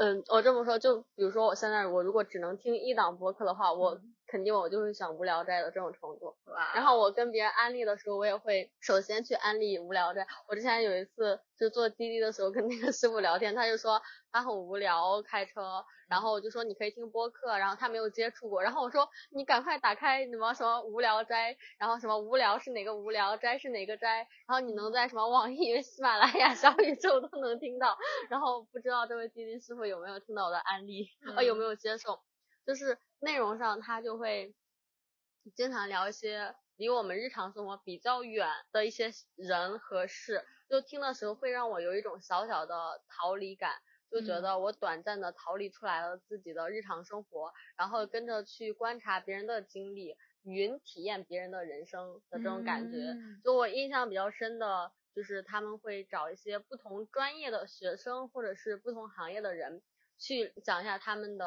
[0.00, 6.36] 嗯，我这么说，就比如说我现在我如果只能听一档播客的话，我肯定我就会想无聊斋的这种程度。
[6.74, 10.26] 然后我跟别人安利的时候，我也会首先去安利无聊斋。
[10.46, 14.00] 我之前有一次就坐滴滴的时候跟那个师傅聊天，他就说
[14.30, 15.84] 他很无聊开车。
[16.08, 27.98] 然后我就说你可以听播客，然后他没有接触过，然后我说你赶快打开什么什么无聊斋，然后什么无聊是哪个无聊斋是哪个斋，然后你能在什么网易云、喜马拉雅、小宇宙都能听到，
[28.30, 32.18] 然后不知道这位滴滴师傅有没有听到我的安利，呃有没有接受，
[32.68, 34.54] 就是内容上他就会
[35.54, 43.72] 经常聊一些离我们日常生活比较远的一些人和事，就听的时候会让我有一种小小的逃离感。
[44.10, 53.14] 就觉得我短暂的逃离出来了自己的日常生活，然后跟着去观察别人的经历，云体验别人的人生的这种感觉。
[53.44, 59.82] 就我印象比较深的，就是他们会找一些不同专业的学生或者是不同行业的人
[60.18, 61.44] 去讲一下他们的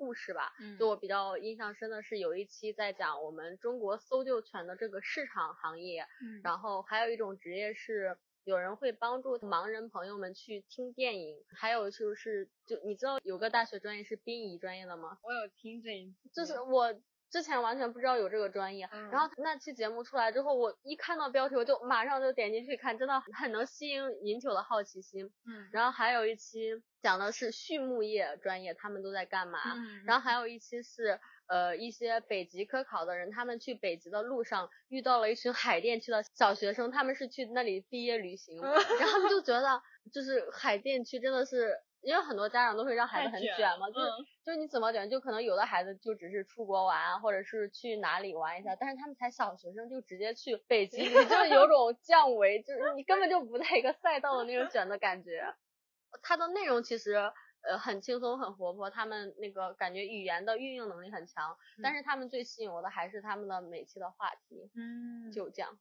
[0.00, 0.54] 故事吧。
[0.60, 8.16] 嗯就我比较印象深的是有一期在讲我们中国搜救犬的这个市场行业，嗯然后还有一种职业是。
[8.44, 15.18] 有人会帮助盲人朋友们去听电影，还有就是，就你知道有个大学专业是殡仪专业的吗？
[15.22, 16.90] 我有听这一，就是我
[17.30, 25.26] 之前完全不知道有这个专业，然后那期节目出来之后，我一看到标题我就马上就点进去看，真的很能吸引引起我的好奇心。
[25.46, 29.60] 嗯，然后还有一期讲的是畜牧业专业，他们都在干嘛？
[29.74, 31.18] 嗯，然后还有一期是。
[31.50, 44.08] 呃，一些北极科考的人，他们去北极的路上遇到了一群海淀区的小学生，他们是去那里毕业旅行，然后他们就觉得，就是海淀区真的是，因为很多家长都会让孩子很卷嘛，就是
[44.44, 55.54] 就你怎么卷，就可能有的孩子就只是出国玩，或者是去哪里玩一下，但是他们才小学生就直接去北极， 就是有种降维，就是你根本就不在一个赛道的那种卷的感觉。
[56.22, 57.32] 它的内容其实。
[57.62, 64.70] 呃，很轻松，很活泼，他们那个感觉语言的运用能力很强，但是他们最吸引我的还是他们的每期的话题。
[64.74, 65.78] 嗯，就这样，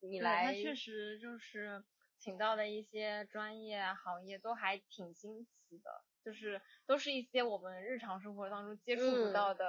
[0.00, 0.46] 你来。
[0.46, 1.84] 他确实就是
[2.18, 5.90] 请到的一些专业行业都还挺新奇的，
[6.24, 9.64] 就是都是一些我们日常生活当中接触不到的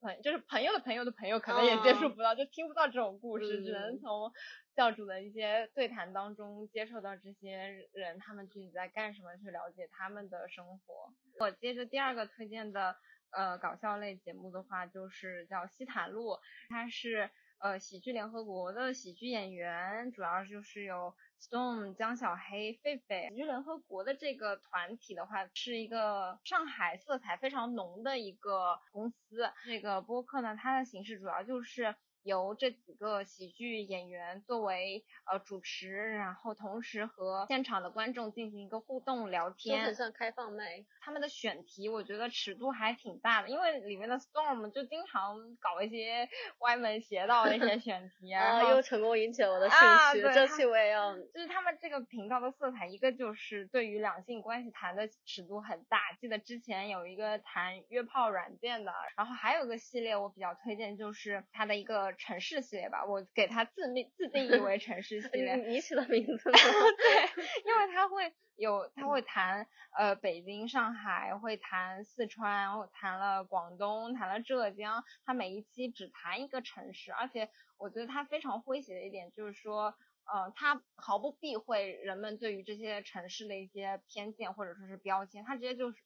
[0.00, 4.32] 朋，就是朋友的朋友的朋友可能也接触不到，就听不到这种故事，只能从。
[4.76, 7.56] 教主的一些对谈当中，接触到这些
[7.92, 11.12] 人，他们具体在干什么，去了解他们的生活。
[11.38, 12.96] 我接着第二个推荐的
[13.30, 16.30] 呃搞笑类节目的话，就是叫《西塔路》，
[16.70, 17.30] 它是
[17.60, 23.28] 呃喜剧联合国的喜剧演员，主要就是有 Storm、江小黑、狒狒。
[23.28, 29.16] 喜剧联合国的这个团体的话，是一个上海色彩非常浓的一个公司。
[29.66, 31.94] 这个播客呢，它的形式主要就是。
[32.22, 40.84] 由这几个喜剧演员作为呃主持，然后同时和现场的观众进行一个互动聊天，很像开放麦。
[41.00, 49.78] 他们的选题我觉得尺度还挺大的，因为里面的 Storm 就经常搞一些歪门邪道的一些选题啊，又成功引起了我的兴
[50.12, 50.20] 趣。
[50.34, 51.16] 这期我也要。
[51.16, 56.12] 就是他们这个频道的色彩，一个就是对于两性关系谈的尺度很大。
[56.20, 62.09] 记得之前有一个谈约炮软件的，然后还有一个系列我比较推荐，就是他的一个。
[62.14, 65.56] 城市系列吧，我给它自命自定义为城市系列。
[65.56, 66.50] 你起的名字。
[66.52, 75.04] 对，因为它会有，它会谈呃北京、上海，会谈四川，我谈了广东，谈了浙江。
[75.24, 77.48] 它每一期只谈一个城市，而且
[77.78, 79.94] 我觉得它非常诙谐的一点就是说，
[80.24, 85.98] 呃，他毫不避讳人们对于这些城市的一些偏见或者说是标签，他直接就是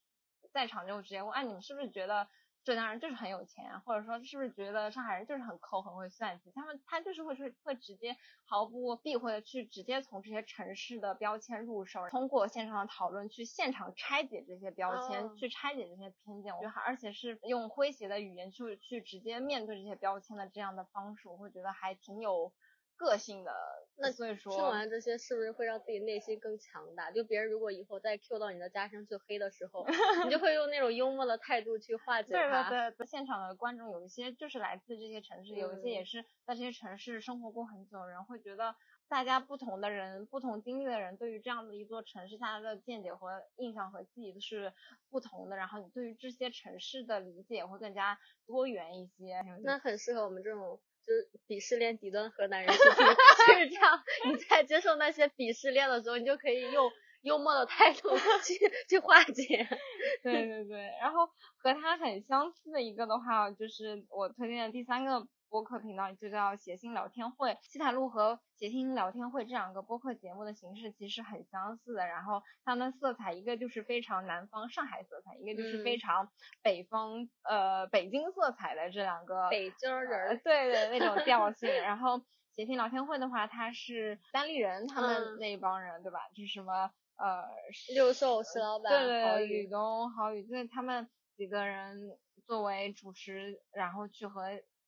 [0.52, 2.28] 在场就直接问，哎，你们是不是觉得？
[2.64, 6.50] 浙江人就是很有钱，或者说是不是觉得上海人就是很抠、很会算计？
[6.52, 16.56] 他们他就是会是会直接毫不避讳的去直接从这些城市的标签入手，通过线上的讨论去现场拆解这些标签，去拆解这些偏见。
[16.56, 22.50] 我觉得而且是用诙谐的语言去去直接面对这些标签的这样的方式，我会觉得还挺有
[22.96, 23.52] 个性的。
[23.96, 27.12] 那所以说，听完这些是不是会让自己内心更强大？
[27.12, 29.86] 就别人如果以后再 Q 到你的家乡去黑的时候，
[30.24, 32.68] 你就会用那种幽默的态度去化解它。
[32.68, 38.74] 对对对，现场的观众有一些就是来自这些城市，有一些也是在这些城市生活过很久的人，会觉得
[39.08, 44.72] 大家不同的人、不同经历的人，对于这样的一座城市，他的见解和印象和记忆都是
[45.08, 45.56] 不同的。
[45.56, 49.40] 然后你对于这些城市的理解也会更加多元一些。
[49.62, 50.80] 那很适合我们这种。
[51.06, 54.02] 就是鄙视链底端河南人， 就是这样。
[54.26, 56.90] 你在接受那些鄙视链的时候，你就可以用
[57.22, 58.10] 幽默的态度
[58.44, 58.54] 去
[58.88, 59.68] 去化解。
[60.22, 61.26] 对对对，然后
[61.58, 65.26] 和他很相似的一个的话，就是我推荐的第三个。
[65.48, 76.28] 播客频道就叫写信聊天会，西塔路和写信聊天会这两个播客节目的形式其实很相似的，然后它们色彩一个就是非常南方上海色彩，一个就是非常
[76.60, 81.70] 北方呃北京色彩的这两个北京人对对那种调性。
[81.70, 82.20] 然后
[82.56, 86.18] 写信聊天会的话，他是单立人他们那一帮人对吧？
[86.34, 87.44] 就是什么呃
[87.94, 91.96] 六兽石老板对对吕东郝宇，就是他们几个人
[92.44, 94.42] 作为主持，然后去和。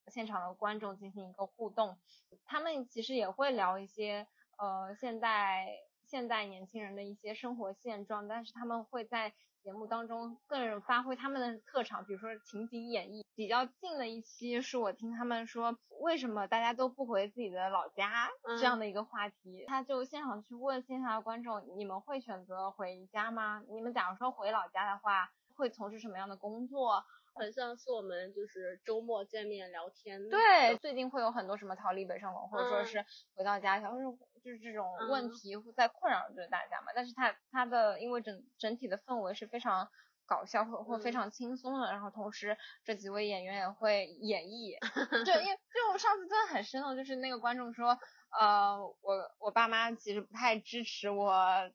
[0.08, 1.98] 现场的观众进行一个互动，
[2.44, 4.26] 他们其实也会聊一些
[4.58, 5.66] 呃现代
[6.04, 9.32] 现代年轻人的一些生活现状，但是他们会在
[9.62, 13.24] 节目当中更发挥他们的特长，比如说情景演绎。
[13.34, 23.62] 比较近的一期是我听他们说为什么大家都不回自己的老家这样的一个话题，他就现场去问线下的观众，你们会选择回家吗？
[23.68, 27.04] 你们假如说回老家的话，会从事什么样的工作？
[27.36, 30.28] 很像是我们就是周末见面聊天。
[30.28, 36.92] 对，最近会有很多什么逃离北上广，或者说是回到家乡，就是就是这种问题在困扰着大家嘛。
[36.94, 39.88] 但是它它的因为整整体的氛围是非常
[40.26, 44.76] 搞笑或或非常轻松的，然后同时这几位演员也会演绎。
[45.24, 45.58] 对，因为
[45.92, 47.98] 就上次真的很生动，就是那个观众说，
[48.38, 51.70] 呃，我我爸妈其实不太支持我。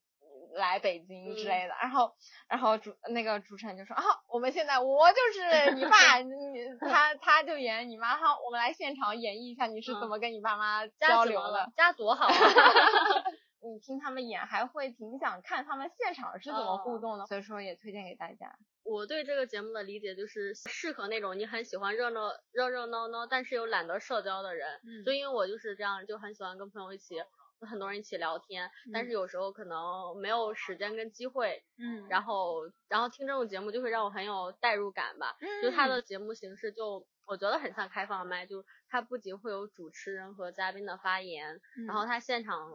[0.53, 2.13] 来北京之类的，然后，
[2.47, 6.31] 然后主那个主持人就说啊，我们现在我就是你爸， 你
[6.79, 12.33] 他他就演你妈，好，我们来现场演绎一下你是怎么跟你爸妈交流的，家多好啊！
[13.63, 18.55] 你听他们演还会挺想看他们现场是怎么互动的，所以说也推荐给大家。
[18.83, 27.21] 我对这个节目的理解就是适合那种你很喜欢热闹热热闹闹，但是又懒得社交的人，就因为我就是这样，就很喜欢跟朋友一起。
[27.65, 42.71] 很多人一起聊天，但是有时候可能没有时间跟机会，嗯，然后然后听这种节目就会让我很有代入感吧，就他的节目形式就我觉得很像开放麦，就他不仅会有主持人和嘉宾的发言，然后他现场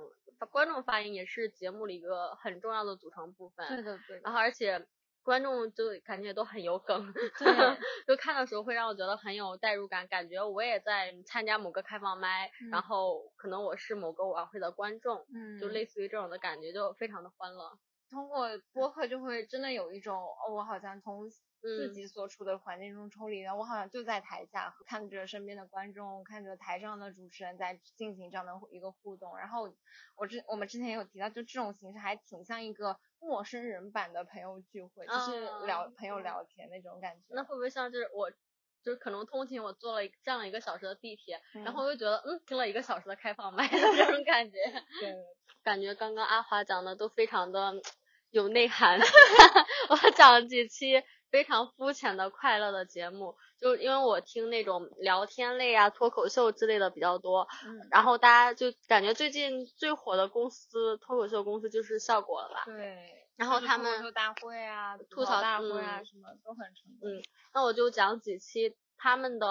[0.51, 4.87] 观众发言也是节目里一个很重要的组成部分，对对对，然后而且。
[5.27, 7.19] 观众就感觉都很有梗，对，
[8.07, 17.77] 就看的时候会让我觉得很有代入感，感觉我也在参加某个开放麦，然后可能我是某个晚会的观众，嗯，就类似于这种的感觉，就非常的欢乐。
[18.09, 21.29] 通过播客就会真的有一种，哦，我好像从
[21.67, 29.37] 自己所处的环境中抽离了，我好像就在台下看着身边的观众，看着台上的主持人在进行这样的一个互动。
[29.37, 29.73] 然后
[30.17, 37.23] 我之我们之前也有提到，就这种形式还挺像一个陌生人版的朋友聚会，就是聊朋友聊天那种感觉。
[37.29, 38.31] 那会不会像就是我？
[38.85, 44.59] 就是可能通勤我坐了一站了一个小时的地铁，然嗯后我就觉得嗯听了一个小时的开放麦的 这种感觉，
[45.03, 45.13] 对，
[45.65, 47.75] 感觉刚刚阿华讲的都非常的
[48.31, 49.01] 有内涵，
[49.91, 51.03] 我讲了几期
[51.37, 62.63] 非常肤浅的快乐的节目，就因为我听那种聊天类啊、脱口秀之类的比较多，嗯，然后大家就感觉最近最火的公司脱口秀公司就是效果了吧？
[62.65, 62.97] 对。
[63.37, 67.11] 然后他们脱口秀大会啊，吐槽大会啊，嗯什么都很成功。
[67.11, 67.23] 嗯
[67.53, 69.47] 那我就讲几期他们的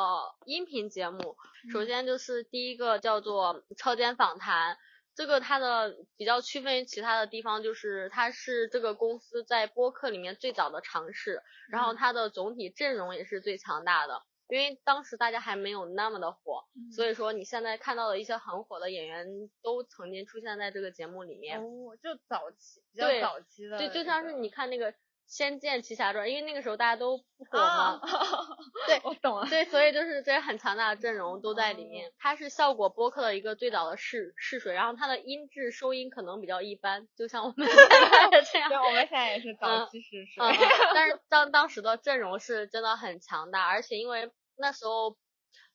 [0.45, 1.37] 音频节目。
[1.71, 4.75] 首嗯先就是第一个叫做超间访谈，
[5.15, 14.21] 这个它的比较区分于其他的地方就是它是这个公司在播客里面最早的尝试，然后嗯它的总体阵容也是最强大的。
[14.47, 19.25] 因为当时大家还没有那么的火，所以以说你现在看到的一些很火的演员
[19.63, 21.59] 都曾经出现在这个节目里面。
[21.59, 24.93] 哦，就早期比较早期的对，这个，就像是你看那个
[25.27, 28.01] 《仙剑奇侠传》，因为那个时候大家都不火啊嘛，，
[28.87, 29.47] 对 我懂了。
[29.47, 32.11] 对，所以就是这些很强大的阵容都在里哦面。
[32.19, 38.69] 它是效果播客的一个最早的试试水，然后它的音质收音可能比较一般，就像我们现在的 这样。
[38.69, 40.43] 对，我们现在也是早嗯期试水。
[40.43, 40.57] 嗯，嗯
[40.93, 45.17] 但是当当时的阵容是真的很强大，而且因为那时候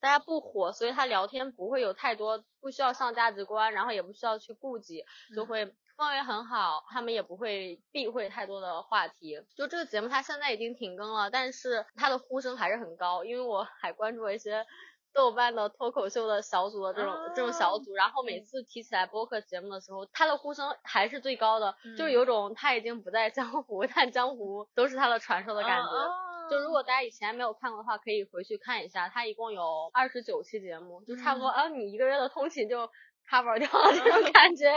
[0.01, 9.38] 大家不火，所以他聊天不会有太多不需要上价值观，然后也不需要去顾及，就嗯会氛围很好，他们也不会避讳太多的话题。
[9.55, 14.64] 就这个节目，它现在已经停更了，但是它的呼声还是很高，因为我还关注了一些。
[15.12, 25.88] 豆瓣的脱口秀的小组的这种、这种小哦组，然后每嗯次提起来播客节目的时候，他的呼声还是最高的，就有种他已经不在江湖，但江湖都是他的传说的感觉。
[25.88, 26.12] 哦
[26.48, 32.88] 就如果大家以前没有看过的话，可以回去看一下，它一共有二十九期节目，就差不多嗯啊，你一个月的通勤就
[33.31, 34.68] cover 掉了这种感觉。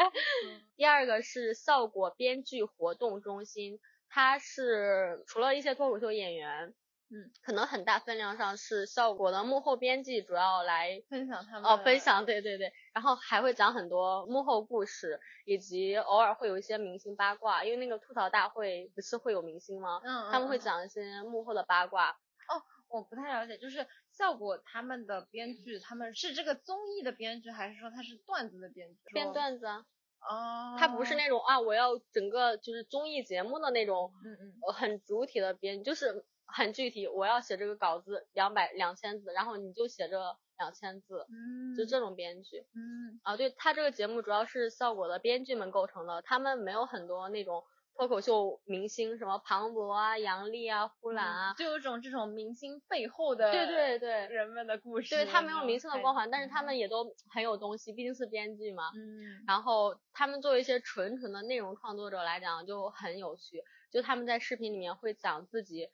[0.45, 3.80] 嗯第二个是效果编剧活动中心，
[4.10, 6.74] 它是除了一些脱口秀演员。
[7.16, 20.01] 嗯，可能很大分量上是效果的幕后编辑主要来分享他们哦，分享，对对对，然后还会讲很多幕后故事，以及偶尔会有一些明星八卦，因为那个吐槽大会不是会有明星吗？
[20.04, 22.10] 嗯，他们会讲一些幕后的八卦。
[22.10, 29.14] 哦我不太了解，就是效果他们的编剧，他们是这个综艺的编剧，还是说他是段子的编剧？
[29.14, 29.86] 编段子啊，
[30.22, 40.20] 哦，他不是那种啊，我要整个就是综艺节目的那种嗯嗯呃很主体的编，就是很具体，我要写这个稿子两百两千字，然后你就写这
[40.59, 43.36] 两千字，嗯，就这种编剧嗯啊。
[43.36, 47.64] 对他这个节目主要是效果的编剧们构成的，他们没有很多那种
[47.95, 54.27] 脱口秀明星，什么庞博啊、杨笠啊、呼兰啊，就有种这种明星背后的对对对。
[54.27, 58.91] 人们的故事，对他没有明星的光环，但是他们们也都很有东西，毕竟是编剧嘛。
[58.95, 63.63] 嗯然后他们作为一些纯纯的内容创作者来讲，就很有趣。
[63.91, 65.87] 就他们在视频里面会讲自己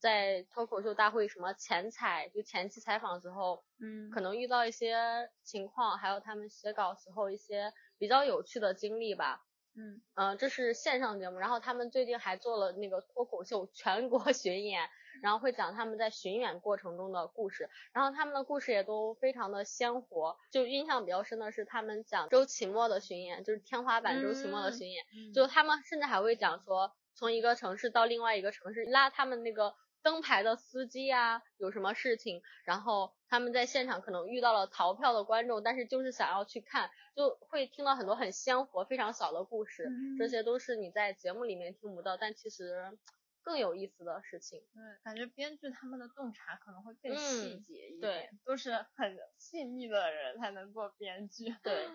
[0.00, 9.45] 在脱口秀大会什么前采，就前期采访时候嗯可能遇到一些情况，还有他们写稿时候一些比较有趣的经历吧。
[9.76, 14.88] 嗯嗯、这是线上节目，然后他们最近还做了那个脱口秀全国 巡演，
[15.22, 20.36] 然后会讲他们在巡演过程中的故事，然后他们的故事也都非常的鲜活。
[20.50, 39.88] 就印象比较深的是他们讲周奇墨的巡演，就是天花板周奇墨的嗯巡演，嗯就他们甚至还会讲说从一个城市到另外一个城市拉他们那个灯牌的司机啊有什么事情，然后他们在现场可能遇到了逃票的观众，但是就是想要去看，就会听到很多很鲜活、非常小的故事，
[40.18, 42.96] 这嗯些都是你在节目里面听不到，但其实
[43.42, 44.60] 更有意思的事情。
[44.74, 51.54] 对，感觉编剧他们的洞察可能会更细嗯节一对点，都是很细腻的人才能做编剧。
[51.62, 51.88] 对，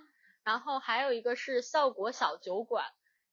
[0.43, 2.85] 然后还有一个是效果小酒馆，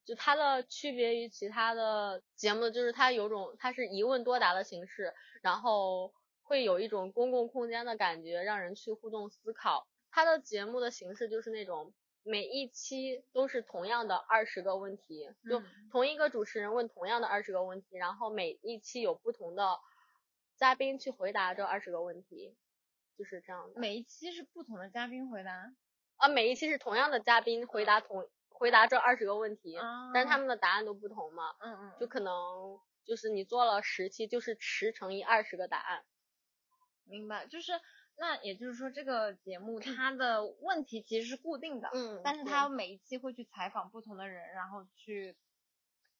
[0.08, 9.86] 就它的区别于其他的节目，就是它有种它是一问多答的形式，然后会有一种公共空间的感觉，让人去互动思考。
[10.10, 11.92] 它的节目的形式就是那种
[12.22, 19.78] 每一期都是同样的二十个问题，就嗯同一个主持人问同样的二十个问题，然后每一期有不同的
[20.56, 22.56] 嘉宾去回答这二十个问题，
[23.18, 23.78] 就是这样的。
[23.78, 25.70] 每一期是不同的嘉宾回答，
[26.16, 28.26] 啊，每一期是同样的嘉宾回答同
[28.58, 29.78] 回答这二十个问题，
[30.12, 36.04] 但是他们们的答案都不同嘛，嗯嗯就可能就是你做了十期，就是十乘以二十个答案。
[37.04, 37.72] 明白，就是
[38.16, 45.36] 那也就是说这个节目它的问题其实是固定的，嗯但是它每一期会去采访不同的人，然后去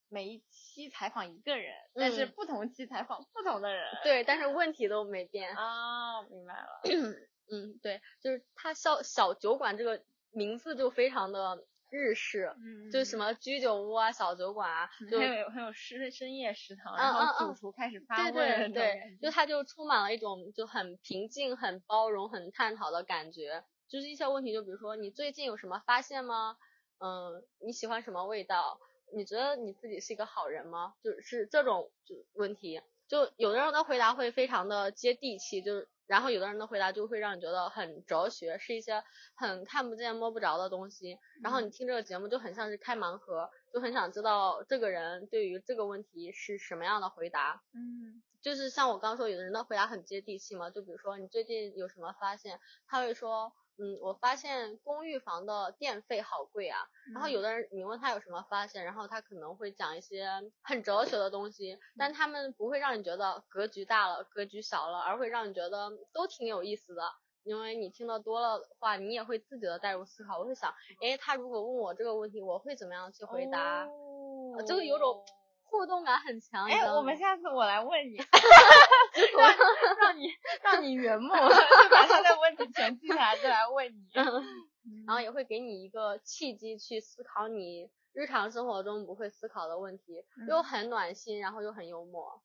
[0.07, 3.85] 每一期采访一个人，但是嗯不同期采访不同的人。
[4.03, 5.55] 对，但是问题都没变。
[5.55, 6.81] 啊，明白了。
[7.51, 23.63] 嗯，对，就是它小小酒馆这个名字就非常的日式，嗯，就什么居酒屋啊、小酒馆啊，就很有很有深深夜食堂，嗯然后主厨开始发对问对就它就充满了一种就很平静、很包容、很探讨的感觉。
[23.87, 26.57] 就是一些问题，就比如说你最近有什么发现吗？
[26.99, 28.79] 嗯，你喜欢什么味道？
[29.15, 30.93] 你觉得你自己是一个好人吗？
[31.03, 39.03] 就是这种就问题，就有的人的回答会非常的接地气，就是然后有的人的回答就会让你觉得很哲学，是一些
[39.35, 41.19] 很看不见摸不着的东西。
[41.43, 47.61] 然后你听这个节目就很像是开盲盒，就很想知道这个人对于这个问题是什么样的回答。
[47.75, 56.79] 嗯就是像我刚说，有的人的回答很接地气嘛，就比如说你最近有什么发现，他会说，嗯，我发现公寓房的电费好贵啊。
[57.13, 60.27] 然后有的人你问他有什么发现，然后他可能会讲一些
[60.61, 67.03] 很哲学的东西，但他们不会让你觉得格局大了、格局小了，而会让你觉得都挺有意思的。
[67.43, 70.39] 因为你听得多了的话，你也会自己的带入思考。
[70.39, 70.71] 我会想，
[71.01, 73.85] 诶，他如果问我这个问题，我会怎么样去回答？
[73.87, 75.23] 哦就是有种
[75.69, 76.67] 互动感很强。
[76.67, 78.17] 你哎我们下次我来问你，
[79.37, 79.55] 让
[79.99, 80.29] 让你
[80.61, 84.07] 让你圆梦，就把他的问题全记下来，再来问你。
[85.05, 92.41] 然后也会给你一个契机去思考你日常生活中不会思考的问题，又很暖心，然后又很幽默。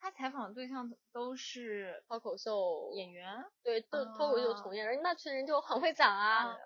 [0.00, 6.46] 他采访的对象都是脱口秀演员，对，都脱口秀从业人，那群人就很会讲啊。
[6.50, 6.56] 嗯，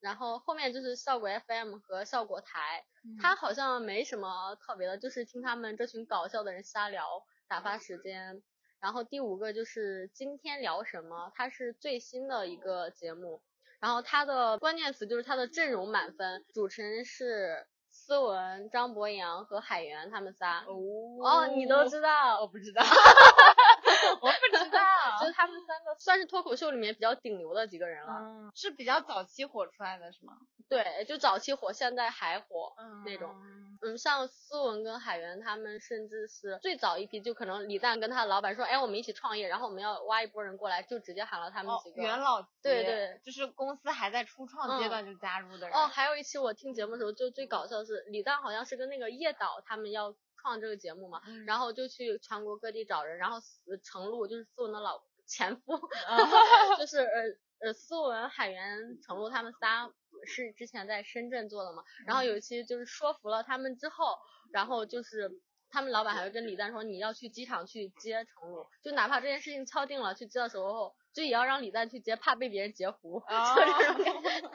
[0.00, 2.84] 然后后面就是效果 FM 和效果台，
[3.20, 7.06] 他好像没什么特别的，就是听他们这群搞笑的人瞎聊，
[7.48, 8.42] 打发时间。
[8.80, 13.40] 然后第五个就是今天聊什么，它是最新的一个节目，
[13.80, 20.64] 然后它的关键词就是它的阵容满分，主持人是思文、张博洋和海源他们仨。
[20.66, 22.40] 哦，你都知道？
[22.42, 22.82] 我不知道，
[24.24, 24.80] 我不知道，
[25.20, 28.12] 就是他们三个算是脱口秀里面比较顶流的几个人了。
[28.20, 30.34] 嗯，是比较早期火出来的是吗？
[30.68, 32.72] 对，就早期火，现在还火。
[32.78, 33.34] 嗯那种
[33.82, 42.00] 嗯，像思文跟海源他们，甚至是最早一批，就可能李诞跟他的老板说，哎，我们一起创业，然后我们要挖一波人过来，就直接喊了他们哦几个。
[42.00, 45.76] 元老级，对对，就是公司还在初创阶段就加入的人。
[45.76, 50.14] 哦，还有一期我听节目的时候，就最搞笑的是李诞好像是跟那个叶导他们要
[50.44, 55.72] 创这个节目嘛，嗯然后就去全国各地找人，然后思程璐就是思文的老 前夫，
[56.78, 57.22] 就是呃
[57.68, 59.90] 呃思文、海源、程璐他们仨
[60.26, 64.18] 是之前在深圳做的嘛，然后有一期就是说服了他们之后，
[64.52, 65.40] 然后就是。
[65.70, 73.16] 他们老板还会跟李诞说，你要去机场去接程璐，就哪怕这件事情敲定了去接的时候，就也要让李诞去接，怕被别人截胡。
[73.16, 73.24] 哦
[73.98, 74.52] 就这种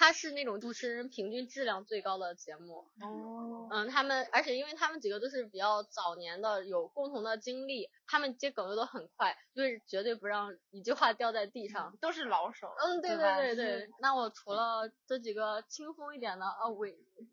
[0.00, 2.88] 他是那种主持人平均质量最高的节目。
[3.02, 11.94] 哦，嗯，他们而且因为他们几个都是比较早年的，有共同的经历，他们接梗又都很快，就是绝对不让一句话掉在地上。
[12.00, 12.66] 都是老手。
[12.78, 13.90] 嗯，对对对对。
[14.00, 16.86] 那我除了这几个轻松一点的，啊，我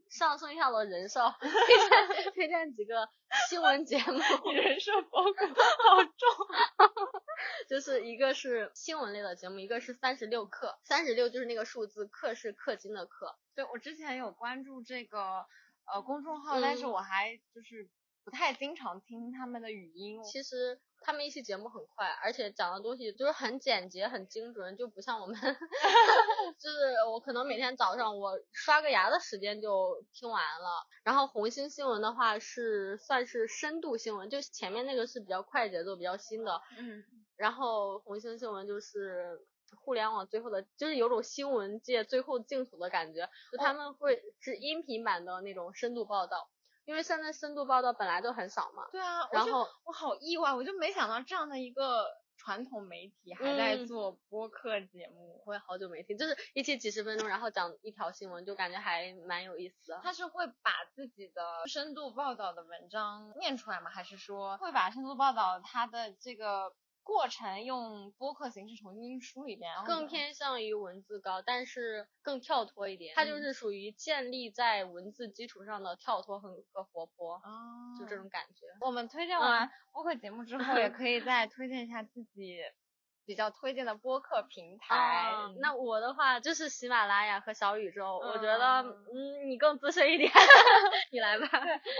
[0.09, 3.07] 上升一下我的人设，推荐推荐几个
[3.47, 4.19] 新闻节目，
[4.51, 5.47] 人设包袱
[5.87, 7.21] 好重。
[7.69, 13.35] 就是一个是新闻类的节目，一个是三十六课，三十六就是那个数字，课是氪金的氪。
[13.55, 15.45] 对我之前有关注这个
[15.91, 17.89] 呃公众号，但是嗯我还就是
[18.23, 20.23] 不太经常听他们的语音。
[20.23, 25.35] 其实他们一期节目很快，而且讲的东西就是很简洁、很精准，就不像我们，
[26.59, 26.77] 就是
[27.09, 30.85] 我可能每天早上我刷个牙的时间就听完了。
[31.03, 37.03] 然后红星新闻的话是算是深度新闻，就前面那个是比较快节奏、比较新的，嗯，
[37.37, 39.47] 然后红星新闻就是。
[39.75, 46.49] 互联网最后的，就是有种新闻界最后净土的感觉，就他们会是音频版的那种深度报道，
[46.85, 48.87] 因为现在深度报道本来就很少嘛。
[48.91, 52.07] 对啊，然后我好意外，我就没想到这样的一个
[52.37, 55.41] 传统媒体还在嗯做播客节目。
[55.45, 59.99] 我也好久没听，就是一期几十分钟，然后讲一条新闻，就感觉还蛮有意思的。
[60.03, 63.89] 他是会把自己的深度报道的文章念出来吗？
[63.89, 66.73] 还是说会把深度报道它的这个
[67.07, 69.71] 过程用播客形式重新梳一遍？
[69.85, 73.13] 更偏向于文字稿，但是更跳脱一点。
[73.15, 78.65] 它就是属于建立在文字基础上的跳脱和和活泼，哦，就这种感觉。
[78.81, 82.59] 我们推荐完播客节目之后，也可以再推荐一下自己
[83.27, 84.95] 比较推荐的播客平台。
[84.95, 90.31] 啊那我的话就是喜马拉雅和小宇宙，我觉得嗯嗯你更资深一点，
[91.11, 91.47] 你来吧。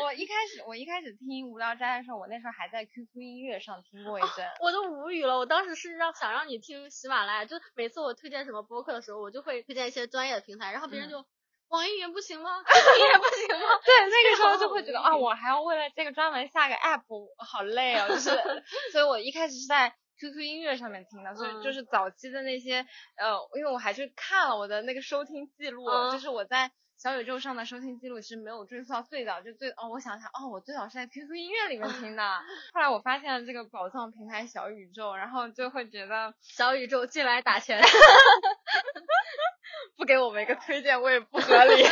[0.04, 4.48] 我一开始我一开始听无聊斋的时候，我那时候还在 QQ 音乐上听过一阵。
[4.62, 11.26] 我都无语了，我当时是让想让你听喜马拉雅，就每次我推荐什么播客的时候，我就会推荐一些专业的平台，然后别人就、
[11.70, 13.68] 网易云不行吗 网易云不行吗？
[13.84, 17.04] 对，那个时候就会觉得啊，我还要为了这个专门下个 app，
[17.38, 18.30] 好累哦，就是，
[18.94, 22.86] 所以我一开始是在 QQ 音乐上面听的，所以嗯就是早期的那些
[23.18, 26.72] 呃，因为我还去看了我的那个收听记录，嗯就是我在。
[27.00, 32.24] 小宇宙上的收听记录其实没有追溯到最早，就最哦，我想想，哦，我最早是在 QQ 音乐里面听的。
[32.74, 37.80] 后来我发现了这个宝藏平台小宇宙，然后就会觉得小宇宙进来打钱
[39.96, 41.84] 不给我们一个推荐，我也不合理。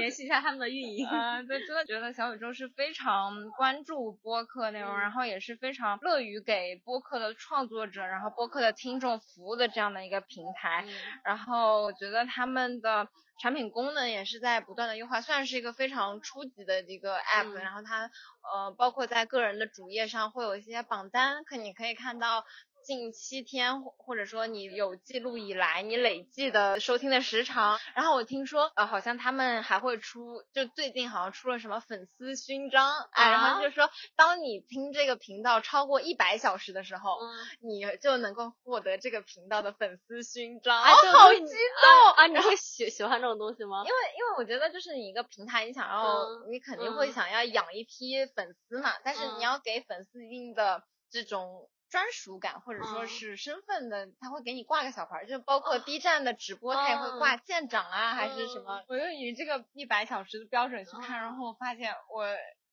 [0.00, 1.06] 联系一下他们的运营。
[1.12, 10.84] 嗯，对，真的觉得小宇宙是非常关注播客内容，然后也是非常乐于给播客的创作者，然后播客的听众服务的这样的一个平台。
[11.24, 13.08] 然后我觉得他们的
[13.40, 18.10] 产品功能也是在不断的优化，虽然是一个非常初级的一个 app，、嗯然后它
[18.42, 22.44] 呃包括在个人的主页上会有一些榜单，可你可以看到。
[22.82, 37.28] 近七天，或或者说你有记录以来你累计的收听的时长，然后我听说呃好像他们还会出，就最近好像出了什么粉丝勋章，哎，然后啊就说当你听这个频道超过一百小时的时候，嗯，
[37.60, 42.12] 你就能够获得这个频道的粉丝勋章，哎，这种东西好激动！
[42.16, 42.26] 啊！
[42.26, 43.90] 你会喜喜欢这种东西吗因？
[43.90, 51.68] 为因为我觉得就是你一个平台，你想要、嗯你肯定会嗯想要养一批粉丝嘛，但是嗯你要给粉丝一定的这种。
[51.90, 58.84] 专属感或者说嗯是身份的，他会给你挂个小牌儿，就包括 B 站的直播，他也会嗯挂舰长啊，还是什么嗯。
[58.88, 62.26] 我就以这个一百小时的标准去看，嗯然后我发现我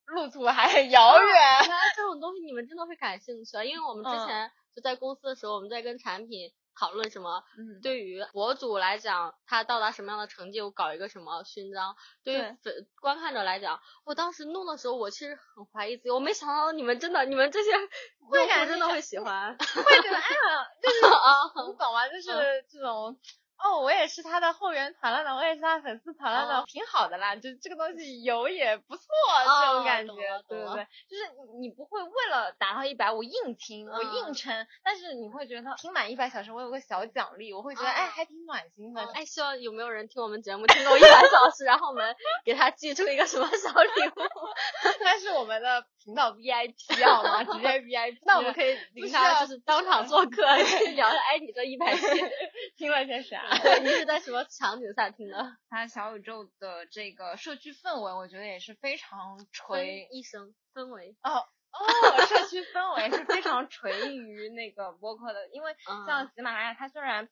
[0.06, 1.28] 路途还很遥远。
[1.62, 3.64] 原来 这种东西你们真的会感兴趣啊！
[3.64, 12.56] 因为我们之嗯前就在公司的时候，我们在跟产品讨论什么，嗯，对于博主来讲，他到达什么样的成绩，我搞一个什么勋章；对于
[13.00, 17.70] 观看者来讲，我当时弄的时候，我其实很怀疑自己，我没想到你们真的，你们这些
[18.32, 21.48] 用户感真的会喜欢 会觉得哎呀，就是 啊！
[21.54, 22.08] 很懂啊？
[22.08, 23.18] 就是嗯这种。
[23.58, 27.34] 哦，我也是他的后援团了呢，我也是他的粉丝团了呢，哦挺好的啦。
[27.36, 29.04] 就这个东西有也不错，
[29.46, 30.14] 哦这种感觉
[30.48, 39.02] 对对对，就是你你不会为了达到一百我硬听，我硬嗯撑，但是你会觉得听满一百小时我有个小奖励，我会觉得哎哦还挺暖心的。
[39.12, 44.22] 哎，希望有没有人听我们节目听够一百小时，然后我们给他寄出一个什么小礼物？
[45.02, 47.44] 他是我们的频道 VIP 好吗？
[47.44, 52.00] 直接 VIP， 那我们可以 领他就是当场做客，可以聊一下，哎，你这一百期，
[52.78, 53.44] 听了些啥？
[53.62, 55.56] 对，你是在什么场景下听的？
[55.68, 67.28] 他小宇宙的这个社区氛围，我觉得也是非常垂一生氛围，哦哦，社区氛围是非常垂于那个播客的，因为像嗯喜马拉雅，它虽然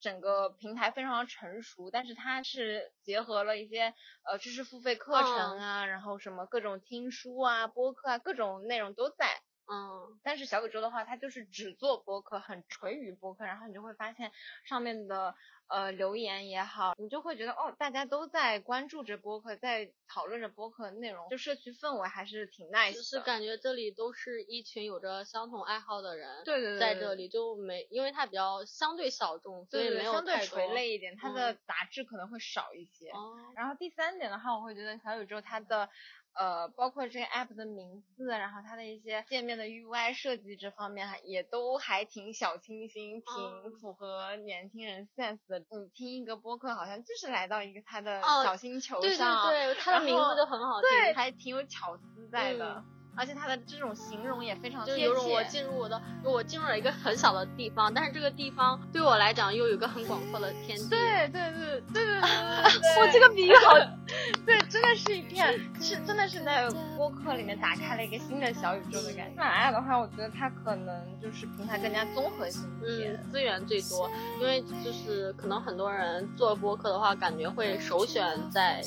[0.00, 3.94] 整个平台非常成熟，但是它是结合了一些
[4.24, 9.42] 呃知识付费课程啊，然后什么各种听书啊、播客啊，各种内容都在。
[9.70, 14.32] 嗯但是小宇宙的话，它就是只做播客，很垂于播客，然后你就会发现
[14.64, 15.34] 上面的
[15.68, 22.92] 呃留言也好，你就会觉得哦，大家都在关注着播客，在讨论着播客内容，就社区氛围还是挺 nice 的。
[22.94, 30.74] 就是感觉这里都是一群有着相同爱好的人，对对在这里就没，因为它比较相对小众，所以没有相对垂太多。
[30.74, 33.10] 类一点，它的嗯杂志可能会少一些。
[33.10, 35.90] 哦，然后第三点的话，我会觉得小宇宙它的
[36.38, 45.58] 呃，包括这个 app 的名字，然后它的一些界面的 UI 设计这方面，还也都还挺小清新，挺嗯符合年轻人 sense 的。
[45.58, 52.74] 你听一个播客，好像就是来到一个他的哦小星球对对上，对，它的名字就很好听，对，还挺有巧思在的。
[52.74, 55.00] 嗯而且它的这种形容也非常贴切。
[55.00, 60.88] 就有种我进入我的，我进入了一个很小的地方，但是这个地方对我来讲又有一个很广阔的天地。
[60.88, 62.20] 对对对对对对
[62.80, 63.74] 对，我这个比喻好，
[64.46, 69.32] 对，真的是一片，是真的是在播客里面打开了一个新的小宇宙的感觉。
[69.32, 74.08] 喜马拉雅的话，我觉得它可能就是平台更加综合性一些、嗯，资源最多，
[74.40, 78.80] 因为就是可能很多人做播客的话，感觉会首选在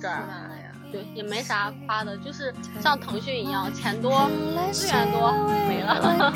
[0.00, 0.20] 这儿。
[0.20, 4.30] 喜马拉雅对，也没啥夸的，就是像腾讯一样，钱多，
[4.72, 5.32] 资源多，
[5.68, 6.32] 没了。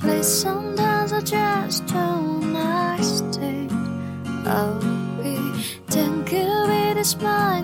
[0.00, 0.22] play.
[0.22, 2.38] Sometimes I just don't.
[4.50, 4.80] Oh,
[5.88, 7.62] then could be this back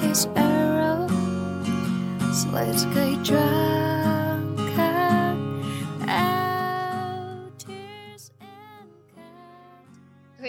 [0.00, 1.06] his arrow.
[2.32, 2.84] So let's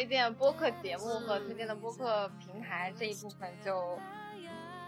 [0.01, 3.99] 推荐播客节目和推荐的播客平台这一部分就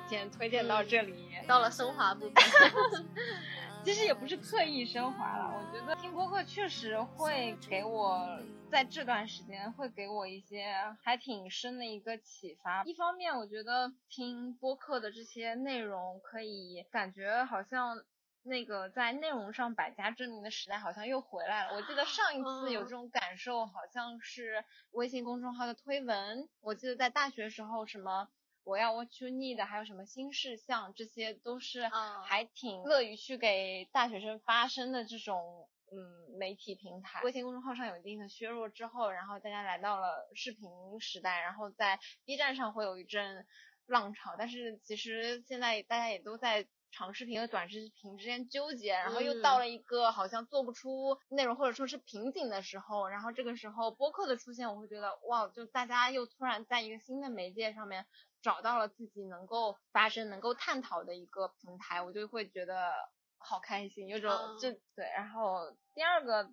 [0.09, 1.29] 先推荐到这里。
[1.47, 3.05] 到了升华部分，
[3.85, 8.27] 其实也不是刻意升华了，我觉得听播客确实会给我
[8.71, 12.83] 在这段时间会给我一些还挺深的一个启发。
[12.83, 18.03] 一方面，我觉得听播客的这些内容可以感觉好像。
[18.43, 21.75] 那个在内容上百家争鸣的时代好像又回来了。
[21.75, 26.49] 我记得上一次有这种感受，好像是微信公众号的推文。
[26.61, 28.27] 我记得在大学时候，什么
[28.63, 35.67] 我要 What You Need，还有什么新事项，这些都是啊还挺乐于去给大学生发声的这种。
[35.95, 40.67] 嗯，媒体平台微信公众号上有一定的削弱之后，然后大家来到了视频
[40.99, 43.45] 时代，然后在 B 站上会有一阵
[43.85, 46.65] 浪潮，但是其实现在大家也都在
[46.95, 58.05] 长视频和短视频之间纠结，然后又到了一个好像做不出内容或者说是瓶颈的时候，然后这个时候播客的出现，我会觉得哇，就大家又突然在一个新的媒介上面
[58.41, 62.93] 找到了自己能够发声、能够探讨的一个平台，我就会觉得
[63.37, 65.05] 好开心，有种嗯就对。
[65.17, 66.51] 然后第二个，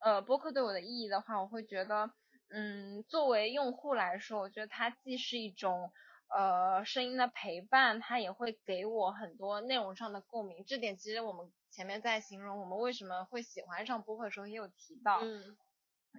[0.00, 2.10] 呃，播客对我的意义的话，我会觉得，
[2.50, 5.92] 嗯，作为用户来说，我觉得它既是一种
[6.28, 10.64] 呃声音的陪伴，它也会给我很多内容上的共鸣。
[10.66, 15.20] 这点其实我们前面在形容我们为什么会喜欢上播客的时候也有提到。
[15.22, 15.56] 嗯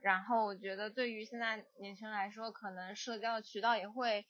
[0.03, 4.25] 然后我觉得对于现在年轻人来说，可能社交的渠道也会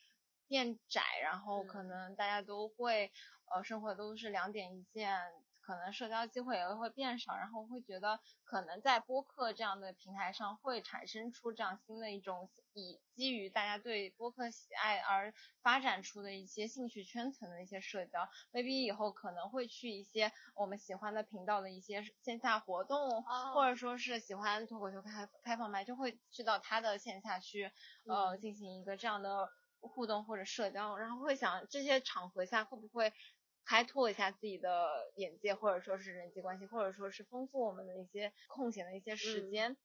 [0.48, 3.12] 变窄，然后可嗯能大家都会
[3.54, 5.20] 呃生活都是两点一线，
[5.70, 15.32] 可能社交机会也会变少，然后会觉得可能在播客这样的平台上会产生出这样新的一种以基于大家对播客喜爱而
[15.62, 27.72] 发展出的一些兴趣圈层的一些社交，maybe 以后可能会去一些我们喜欢的频道的一些线下活动，哦或者说是喜欢脱口秀开开放麦，就会去到他的线下去
[28.08, 28.40] 呃嗯。
[28.40, 29.48] 进行一个这样的
[29.82, 33.14] 互动或者社交，然后会想这些场合下会不会
[33.66, 39.78] 开拓一下自己的眼界，或者说是人际关系，或者说是丰富我们的一些空闲的一些时嗯间。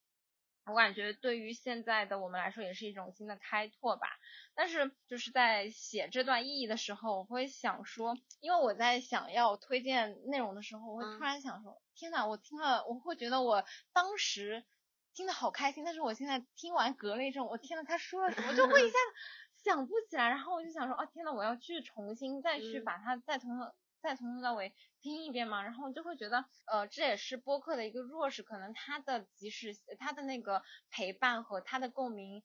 [0.67, 4.09] 我感觉对于现在的我们来说也是一种新的开拓吧。
[4.55, 14.65] 但是就是在写这段意义的时候，我会想说，因为我在想要推荐内容的时候，我会嗯突然想说，天呐，我听了，我会觉得我当时
[15.13, 18.99] 听的好开心，但是我现在听完隔了一阵，我天呐，他说了什么，就会一下
[19.65, 22.83] 想不起来，然后我就想说，啊，天呐，我要去重新再去嗯。
[22.83, 23.73] 把它再从头
[24.03, 32.43] 再从头到尾听一遍嘛，然后就会觉得，呃，这也是播客的一个弱势，可能它的即使它的那个陪伴和它的共鸣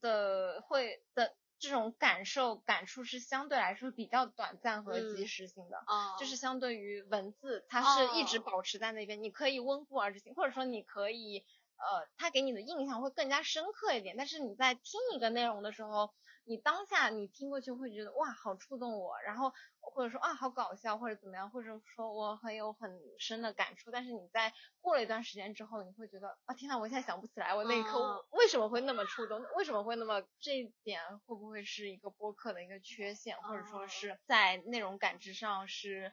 [0.00, 5.86] 的会的这种感受感触是相对来说比较短暂和及嗯时性的。
[5.86, 8.40] 啊，就是相对于文字，它是一直哦。
[8.40, 11.44] 保持在那边，你可以温故而知新，或者说你可以，
[11.78, 14.16] 呃，他给你的印象会更加深刻一点。
[14.16, 16.12] 但是你在听一个内容的时候，
[16.44, 23.90] 你当下你听过去会觉得哇，好触动我，然后或者说啊，好搞笑，或者怎么样，或者说我很有很深的感触。
[23.90, 36.12] 但是你在过了一段时间之后，你会觉得啊，天呐，我现在想不起来我那一刻嗯为什么会那么触动，为什么会那么这一点会不会是一个播客的一个缺陷，或者说哦是在内容感知上是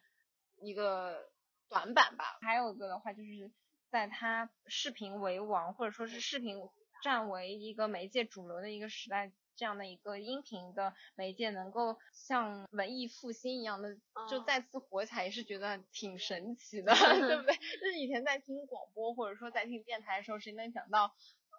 [0.61, 1.30] 一个
[1.69, 2.38] 短板吧。
[2.41, 3.52] 还有一个的话，就是
[3.94, 6.57] 在它视频为王，或者说是视频
[7.03, 9.32] 占为一个媒介主流的一个时代。
[9.56, 13.94] 这样的一个音频的媒介能够像文艺复兴一样的
[14.28, 16.91] 就哦再次火起来，也是觉得挺神奇的，
[17.28, 17.53] 对不对？
[17.80, 21.14] 就是以前在听广播或者说在听电台的时候，谁能想到，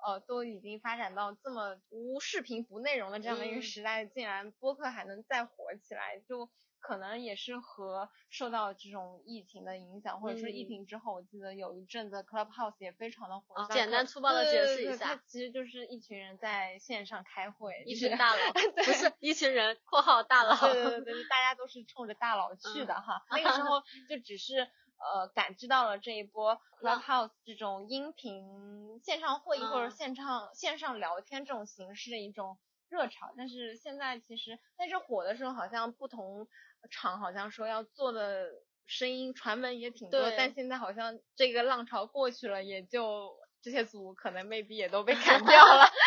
[0.04, 6.50] 呃，都已经发展到这么无视频、不内容的这样的一个嗯时代，竟然播客还能再火起来，就
[6.86, 13.54] 可能也是和受到这种疫情的影响，或者说疫嗯情之后，我记得有一阵子 Clubhouse 也非常的火。
[13.54, 20.54] 啊简单粗暴的解释一下其实就是一群人在线上开会，一群 大佬，不是一群人（括号大佬）。
[20.60, 23.22] 对对对对，大家都是冲着大佬去的哈。
[23.30, 23.80] 那个时候
[24.10, 24.58] 就只是
[24.98, 32.58] 呃感知到了这一波 Clubhouse 这种音频线上会议或者嗯线上线上聊天这种形式的一种
[32.94, 36.46] 热潮，但是现在其实但是火的时候，好像不同
[36.90, 38.46] 厂好像说要做的
[38.86, 45.84] 声音传闻也挺多，但现在好像这个浪潮过去了，也就这些组可能 maybe 也都被 砍掉了。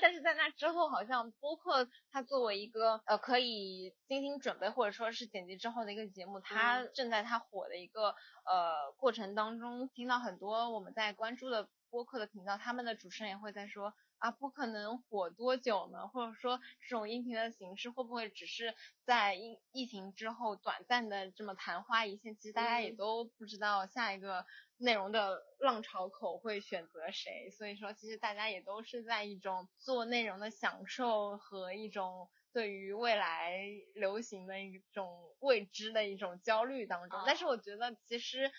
[0.00, 8.14] 但是在那之后，好像播客它作为一个呃可以精心准备或者说是剪辑之后的一个节目，它嗯正在它火的一个
[8.44, 16.08] 呃过程当中，听到很多我们在关注的播客的频道，他们的主持人也会在说啊，不可能火多久呢？
[16.08, 18.74] 或者说这种音频的形式会不会只是
[19.04, 22.34] 在疫疫情之后短暂的这么昙花一现？
[22.36, 24.44] 其实大家也嗯都不知道下一个
[24.78, 33.60] 内容的浪潮口会选择谁，所以说其实大家也都是在一种做内容的享受和一种对于未来
[33.94, 37.18] 流行的一种未知的一种焦虑当中。
[37.18, 38.50] 啊但是我觉得其实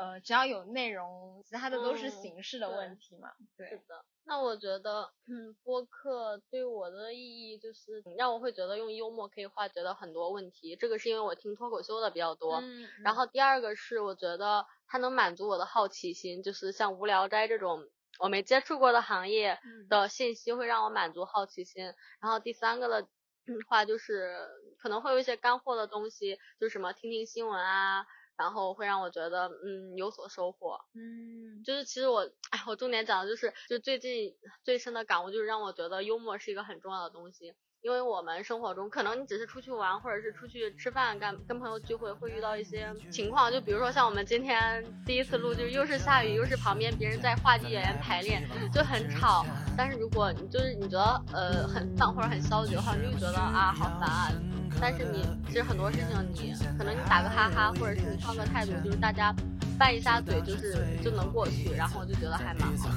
[0.00, 3.30] 呃只要有内容，其他的都是嗯形式的问题嘛。
[3.56, 10.76] 对是的，那我觉得，嗯，播客对我的意义就是让我会觉得用幽默可以化解到很多问题。
[10.76, 12.56] 这个是因为我听脱口秀的比较多。
[12.56, 17.88] 嗯，然后第二个是我觉得它能满足我的好奇心，就是像无聊斋这种
[18.18, 21.84] 我没接触过的行业嗯的信息会让我满足好奇心。
[22.20, 23.02] 然后第三个的
[23.46, 24.36] 嗯话，就是
[24.80, 28.06] 可能会有一些干货的东西，就是什么听听新闻啊，
[28.36, 30.78] 然后会让我觉得嗯有所收获。
[30.94, 37.54] 嗯就是其实我，哎，我重点讲的就是，就最近最深的感悟就是让我觉得幽默是一个很重要的东西。
[37.82, 48.42] 因为我们生活中，可能你只是出去玩，或者是出去吃饭，干跟朋友聚会，会遇到一些情况，就比如说像我们今天第一次录，就是又是下雨，又是旁边别人在话剧演员排练，
[48.72, 49.44] 就很吵。
[49.76, 54.53] 但是如果你就是你觉得呃很丧或者很消极的话，你就会觉得啊好烦啊。
[54.80, 59.34] 但是你其实很多事情你可能你打个哈哈，或者是你换个态度，就是大家
[59.78, 62.94] 拌一下嘴，就是就能过去，然后就觉得还蛮好的。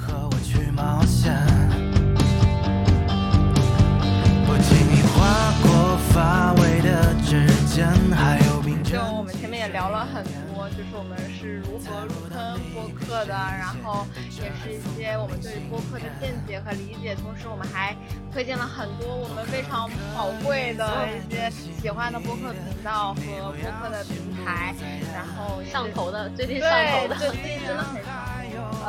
[5.17, 8.99] 划过发尾的指尖，还有冰就。
[9.01, 10.23] 我们前面也聊了很
[10.53, 14.05] 多，就是我们是如何入坑播客的，然后
[14.37, 17.95] 也是一些我们对于播客的见解和理解，同时我们还
[18.31, 21.49] 推荐了很多我们非常宝贵的一些
[21.81, 24.75] 喜欢的播客频道和播客的平台，
[25.13, 27.97] 然后上头的，最近上头的，对，最近真的很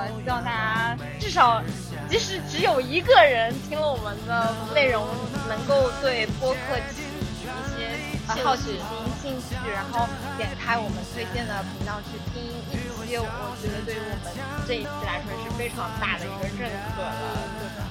[0.06, 1.62] 希望大家至少，
[2.08, 5.06] 即使只有一个人听了我们的内容，
[5.48, 7.02] 能够对播客起
[7.42, 7.88] 一些
[8.28, 8.82] 呃好奇心、
[9.22, 10.06] 兴趣，然后
[10.36, 14.32] 点开我们推荐的频道去听一期，我觉得对于我们
[14.66, 17.12] 这一期来说是非常大的一个认可了，
[17.58, 17.88] 对吧，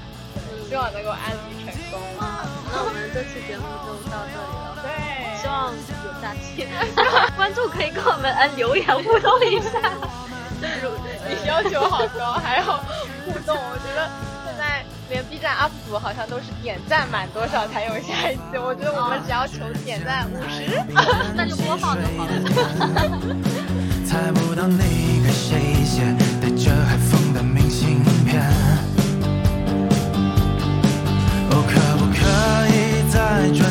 [0.70, 2.00] 希望能够安利成功。
[2.20, 4.78] 啊，那我们这期节目就到这里了。
[4.84, 4.88] 对，
[5.42, 6.68] 希望有下期
[7.36, 9.80] 观众可以跟我们呃留言互动一下。
[10.62, 10.68] 就
[11.02, 12.64] 是你要求好高，还要
[13.26, 14.10] 互动，我觉得
[14.46, 20.84] 现在连 B 站 UP 主好像都是点赞满多少才有下一期，我觉得我们只要求点赞五十，
[21.36, 22.32] 那就播放就好了。
[24.08, 26.02] 猜不到你给谁写
[26.42, 28.42] 带着海风的明信片。
[31.50, 32.20] 哦，可不可
[32.72, 33.16] 以再
[33.54, 33.67] 专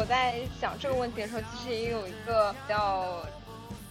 [0.00, 3.22] 我在想这个问题的时候，其实也有一个比较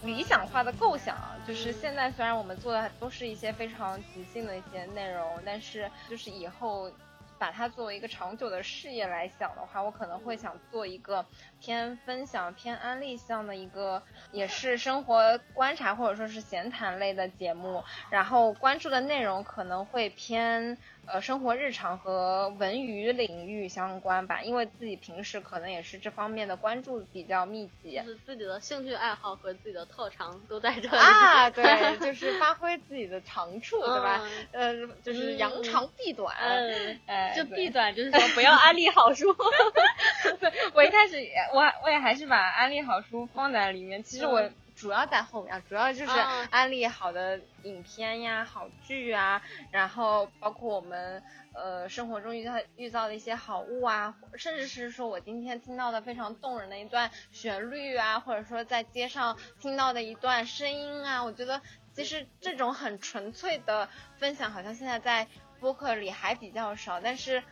[0.02, 6.90] 理想化的构想啊，就是现在虽然我们做的都是一些非常即兴的一些内容，但是就是以后
[7.38, 11.24] 把它作为一个长久的事业来想的话，我可能会想做一个
[11.60, 20.76] 偏分享、偏安利向的一个，也是生活观察或者说是闲谈类的节目，然后关注的内容可能会偏。
[21.12, 30.96] 呃，生活日常和文娱领域相关吧，因为自己平时可能也是这方面的关注比较密集就是自己的兴趣爱好和自己的特长都在这里。
[30.96, 34.20] 啊， 对，就是发挥自己的长处，对吧？
[34.52, 39.34] 嗯呃，就是扬长避短，嗯，哎，就避短，就是说不要安利好书。
[40.40, 46.48] 对我一开始也我我也还是把安利好书放在里面，其实我嗯主要在后面啊，主要就是啊。
[46.50, 61.60] 安利好的影片呀、好剧啊，然后包括我们呃生活中遇到遇到的一些好物啊，甚至是说我今天听到的非常动人的一段旋律啊，或者说在街上听到的一段声音啊，我觉得
[61.92, 65.28] 其实这种很纯粹的分享，好像现在在
[65.60, 67.46] 播客里还比较少，但是它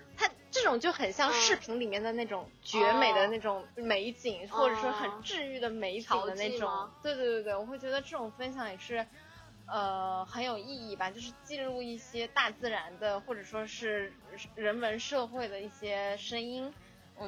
[0.51, 6.91] 这种就很像嗯视频里面的那种绝美的那种美景，或者说很哦治愈的美景的那种。
[7.03, 9.07] 对对对对，我会觉得这种分享也是。
[9.71, 14.11] 呃，很有意义吧，就是记录一些大自然的，或者说是
[14.55, 16.73] 人文社会的一些声音。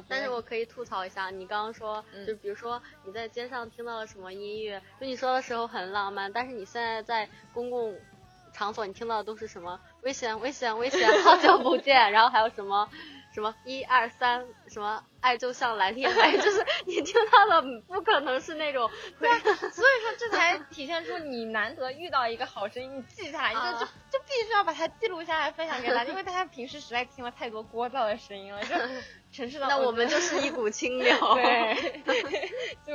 [0.07, 7.95] 但是我可以吐槽一下，你刚刚说，嗯就比如说你在街上听到了什么音乐，就你说的时候很浪漫，但是你现在在公共
[8.51, 12.89] 场所你听到的都是什么危险危险危险，好久不见，然后还有什么
[13.33, 28.75] 什么一二三，什么爱就像蓝天白，就是 你听到的不可能是那种对所以说这才体现出你难得遇到一个好声音，你记下来， 啊就就就必须要把它记录下来，分享给大家，因为大家平时实在听了太多聒噪的声音了，就
[29.31, 31.15] 城市的那我们就是一股清流。
[31.35, 32.51] 对，
[32.85, 32.93] 就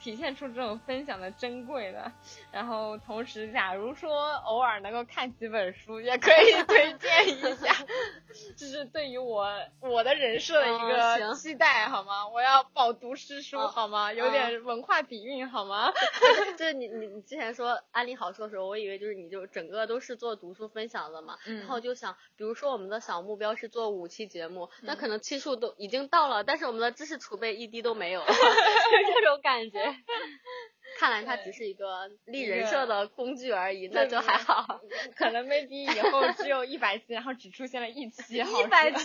[0.00, 2.10] 体现出这种分享的珍贵的。
[2.52, 7.74] 然后同时，假如说偶尔能够看几本书，也可以推荐一下，
[8.56, 9.48] 这是对于我
[9.80, 12.28] 我的人设的一嗯个期待，好吗？
[12.28, 14.12] 我要饱读诗书，嗯好吗？
[14.12, 15.92] 有点文化底蕴，好吗？
[16.56, 29.87] 就是你你你之前说安利好书的时候，我以为就是你就整个都是做读书分享的嘛，嗯然后就想，比如说我们的小目标是做五期节目，那可能期数都已经到了，但是我们的知识储备一滴都没有， 就这种感觉。
[30.98, 34.80] 看来它只是一个立人设的工具而已，那就还好。
[35.14, 39.04] 可能 maybe 以后只有一百期，然后只出现了一期， 一百期，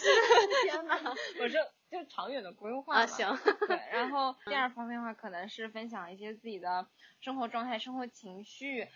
[0.65, 0.97] 天呐，
[1.39, 1.61] 我说
[1.91, 3.38] 就长远的规划啊，行，
[3.68, 6.88] 对，然后第二方面的话，可能是分享一些自己的
[7.19, 8.88] 生活状态、生活情绪，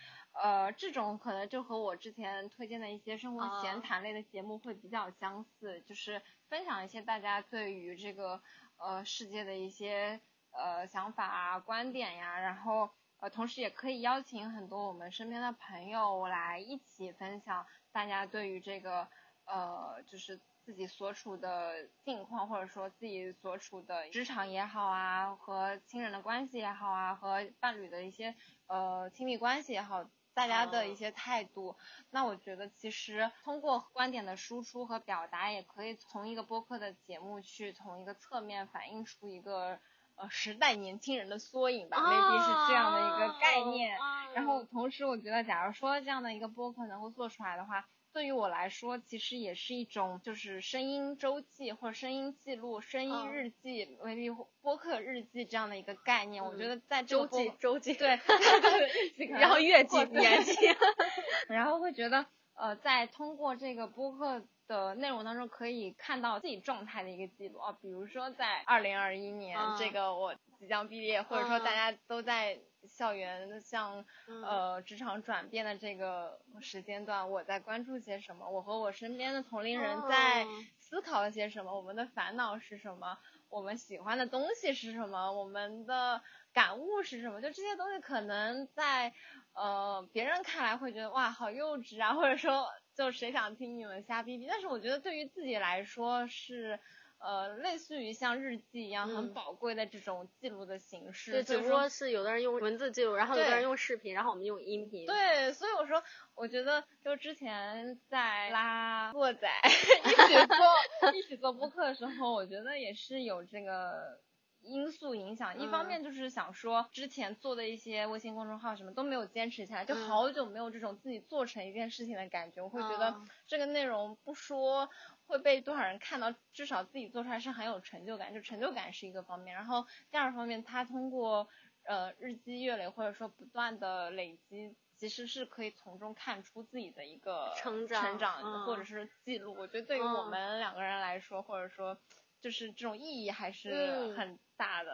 [0.42, 8.42] 呃，这种可能就和我之前推荐的一些生活啊闲谈类的节目会比较相似，就是分享一些大家对于这个
[8.78, 10.20] 呃世界的一些
[10.52, 19.08] 呃想法啊、观点呀，然后呃，同时也可以邀请很多我们身边的朋友来一起分享大家对于这个
[19.44, 28.34] 呃，就是自己所处的境况，或者说自己所处的职场也好啊，和亲人的关系也好啊，和伴侣的一些
[28.66, 30.04] 呃亲密关系也好，
[30.34, 31.76] 大家的一些态度。
[32.10, 39.80] 那我觉得其实通过观点的输出和表达，也可以从一个播客的节目去从一个侧面反映出一个
[40.18, 43.96] 呃时代年轻人的缩影吧，maybe 是这样的一个概念。
[43.98, 56.44] 啊然后同时，我觉得，假如说这样的一个播客能够做出来的话，对于我来说，其实也是一种就是声音周记或者声音记录、声音嗯日记、maybe 播客日记这样的一个概念。
[56.44, 58.20] 我觉得在周记周记，对，
[59.30, 60.54] 然后月记或年记
[61.48, 78.48] 然后会觉得，呃，在通过这个播客的内容当中，可以看到自己状态的一个记录啊，比如说在二零二一年，嗯这个我即将毕业，或者说嗯大家都在校园向嗯呃职场转变的这个时间段，我在关注些什么？
[78.48, 81.74] 我和我身边的同龄人在哦思考了些什么？
[81.74, 83.18] 我们的烦恼是什么？
[83.50, 85.32] 我们喜欢的东西是什么？
[85.32, 86.20] 我们的
[86.52, 87.40] 感悟是什么？
[87.40, 89.12] 就这些东西可能在
[89.54, 92.68] 呃别人看来会觉得哇好幼稚啊，或者说
[92.98, 94.46] 就谁想听你们瞎逼逼？
[94.46, 96.78] 但是我觉得对于自己来说是。
[97.20, 105.04] 呃，类似于像日记一样很嗯宝贵的这种记录的形式，对，只不过是有的人用文字记录，然后有的人用视频，然后我们用音频。
[105.04, 106.00] 对，所以我说，
[106.36, 109.48] 我觉得就之前在拉过仔
[110.04, 114.20] 一起做 一起做播客的时候，我觉得也是有这个
[114.62, 115.58] 因素影响。
[115.58, 122.62] 一方嗯面就是想说，之前做的一些微信公众号什么都没有坚持下来，就嗯好久没有这种自己做成一件事情的感觉。
[122.62, 124.88] 我会觉得哦这个内容不说
[125.26, 129.54] 会被多少人看到，至少自己做出来是很有成就感，就成就感是一个方面。
[129.54, 131.48] 然后第二方面，他通过
[131.84, 139.54] 呃日积月累或者说不断的累积，其实是可以从中看出自己的一个成长成长嗯或者是记录。
[139.54, 141.96] 我觉得对于我嗯们两个人来说，或者说
[142.40, 144.90] 就是这种意义还是嗯很大的，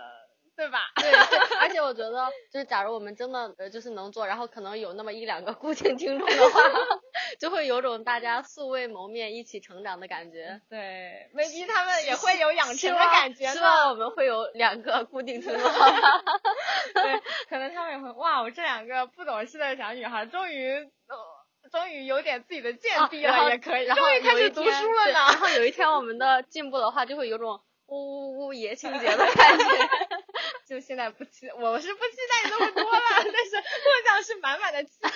[0.57, 0.79] 对吧？
[0.97, 6.61] 对，对而且我觉得， 就是假如我们真的呃就是能做，然后可能有那么一两个固定听众的话，
[7.41, 10.61] 就会有种大家素未谋面一起成长的感觉。
[10.71, 13.53] 对，maybe 他们也会有养成的感觉呢。
[13.53, 15.61] 希望我们会有两个固定听众？
[15.61, 21.34] 对，可能他们也会哇，我这两个不懂事的小女孩终于呃。
[21.71, 25.13] 终于有点自己的见地了，也可以，然后终于开始读书了呢。
[25.13, 29.65] 然后有一天我们的进步的话，就会有种呜呜呜爷青结的 感觉。
[30.67, 35.11] 就现在不期，我是不期待那么多了，但是梦想是满满的期待。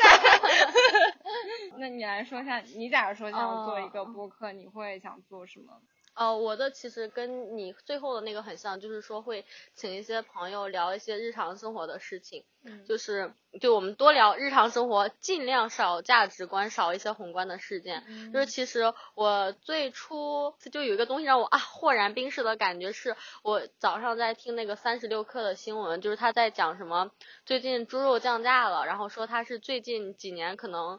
[1.78, 5.80] 那你来说一下，你假如说想做一个播客，你会想做什么？
[6.18, 18.02] 哦，我的其实跟你最后的那个很像，就是说会请一些朋友聊一些日常生活的事情，嗯就是就我们多聊日常生活，尽量少价值观，少一些宏观的事件。
[18.08, 23.14] 嗯就是其实我最初就有一个东西让我啊豁然冰释的感觉，是
[23.44, 27.12] 我早上在听那个三十六氪的新闻，就是他在讲什么
[27.46, 30.98] 最近猪肉降价了，然后说他是最近几年可能。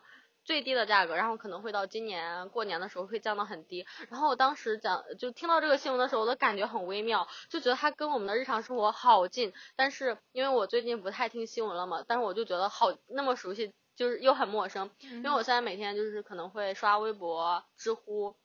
[0.50, 3.86] 最低的价格，然后可能会到今年过年的时候会降到很低。
[4.10, 9.54] 然后我当时讲就听到这个新闻的时候，我的感觉很微妙，就觉得它跟我们的日常生活好近。
[9.76, 14.90] 但是因为我最近不太听新闻了嘛，但是我就觉得好那么熟悉，就是又很陌生。
[15.02, 18.36] 因为我现在每天就是可能会刷微博、知乎，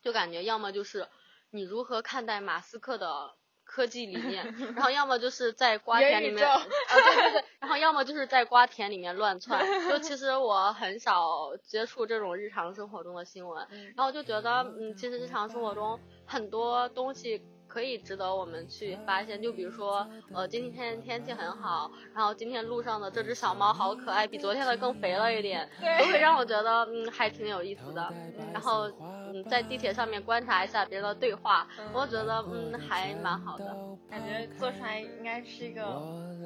[0.00, 1.08] 就感觉要么就是
[1.50, 3.34] 你如何看待马斯克的
[3.64, 4.44] 科技理念，
[4.76, 6.62] 然后要么就是在瓜田里面，啊
[6.94, 9.60] 对对对，然后要么就是在瓜田里面乱窜。
[9.88, 13.66] 就其实我很少接触这种日常生活中的新闻，
[13.96, 17.42] 然后就觉得，嗯，其实日常生活中很多东西。
[17.74, 25.68] 可以值得我们去发现，就比如说，呃，今天天气很好，然后今天路上的这只小猫好可爱，比昨天的更肥了一点，
[25.98, 28.14] 都会让我觉得，嗯，还挺有意思的。
[28.52, 33.76] 然后，嗯，在地铁上面观察一下别人的对话，我觉得，嗯，还蛮好的。
[34.08, 35.82] 感觉做出来应该是一个，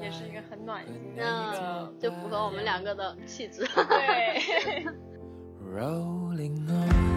[0.01, 3.67] 也是一个很暖心的一个嗯，，就符合我们两个的气质。
[3.67, 4.87] 对。
[5.77, 7.08] rolling on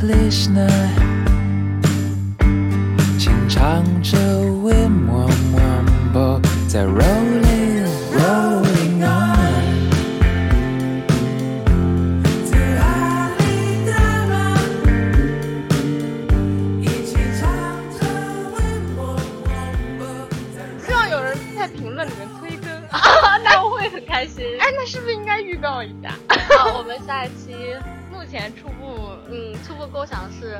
[0.00, 0.68] Krishna，
[3.18, 4.16] 轻唱着
[4.62, 4.88] We
[6.68, 9.90] 在 rolling rolling on。
[12.46, 13.92] 最爱你的
[14.28, 14.32] 梦，
[16.80, 17.50] 一起唱
[17.98, 17.98] 着
[18.54, 18.56] 为
[18.96, 18.98] 我
[20.86, 22.70] 希望有人在评论里面催更。
[23.42, 24.44] 那我会很开心。
[24.60, 26.14] 哎，那是不是应该预告一下？
[26.56, 27.97] 好，我们下一期，目
[28.30, 30.58] 前初步嗯，初步构想是，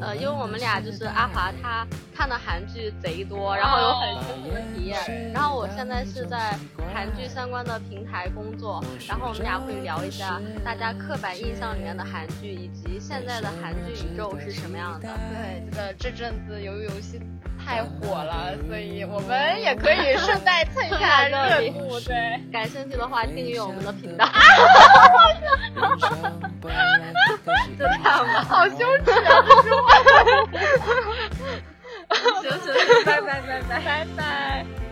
[0.00, 6.58] 呃，因为我们俩就是阿华他看的韩剧贼多，然后有很深刻的体验，然后我现在是在
[6.94, 15.08] 韩剧相关的平台工作，然后我们俩会聊一下大家刻板印象里面的韩剧，以及现在的韩剧宇宙是什么样的。
[15.08, 17.20] 对，这个这阵子由于游戏
[17.64, 22.00] 太火了，所以我们也可以顺带蹭一下热度。
[22.00, 24.26] 对，感兴趣的话，订阅我们的频道。
[26.66, 29.42] 就这样吧，好羞耻啊！
[32.42, 32.74] 行行，
[33.04, 34.85] 拜拜拜拜拜拜。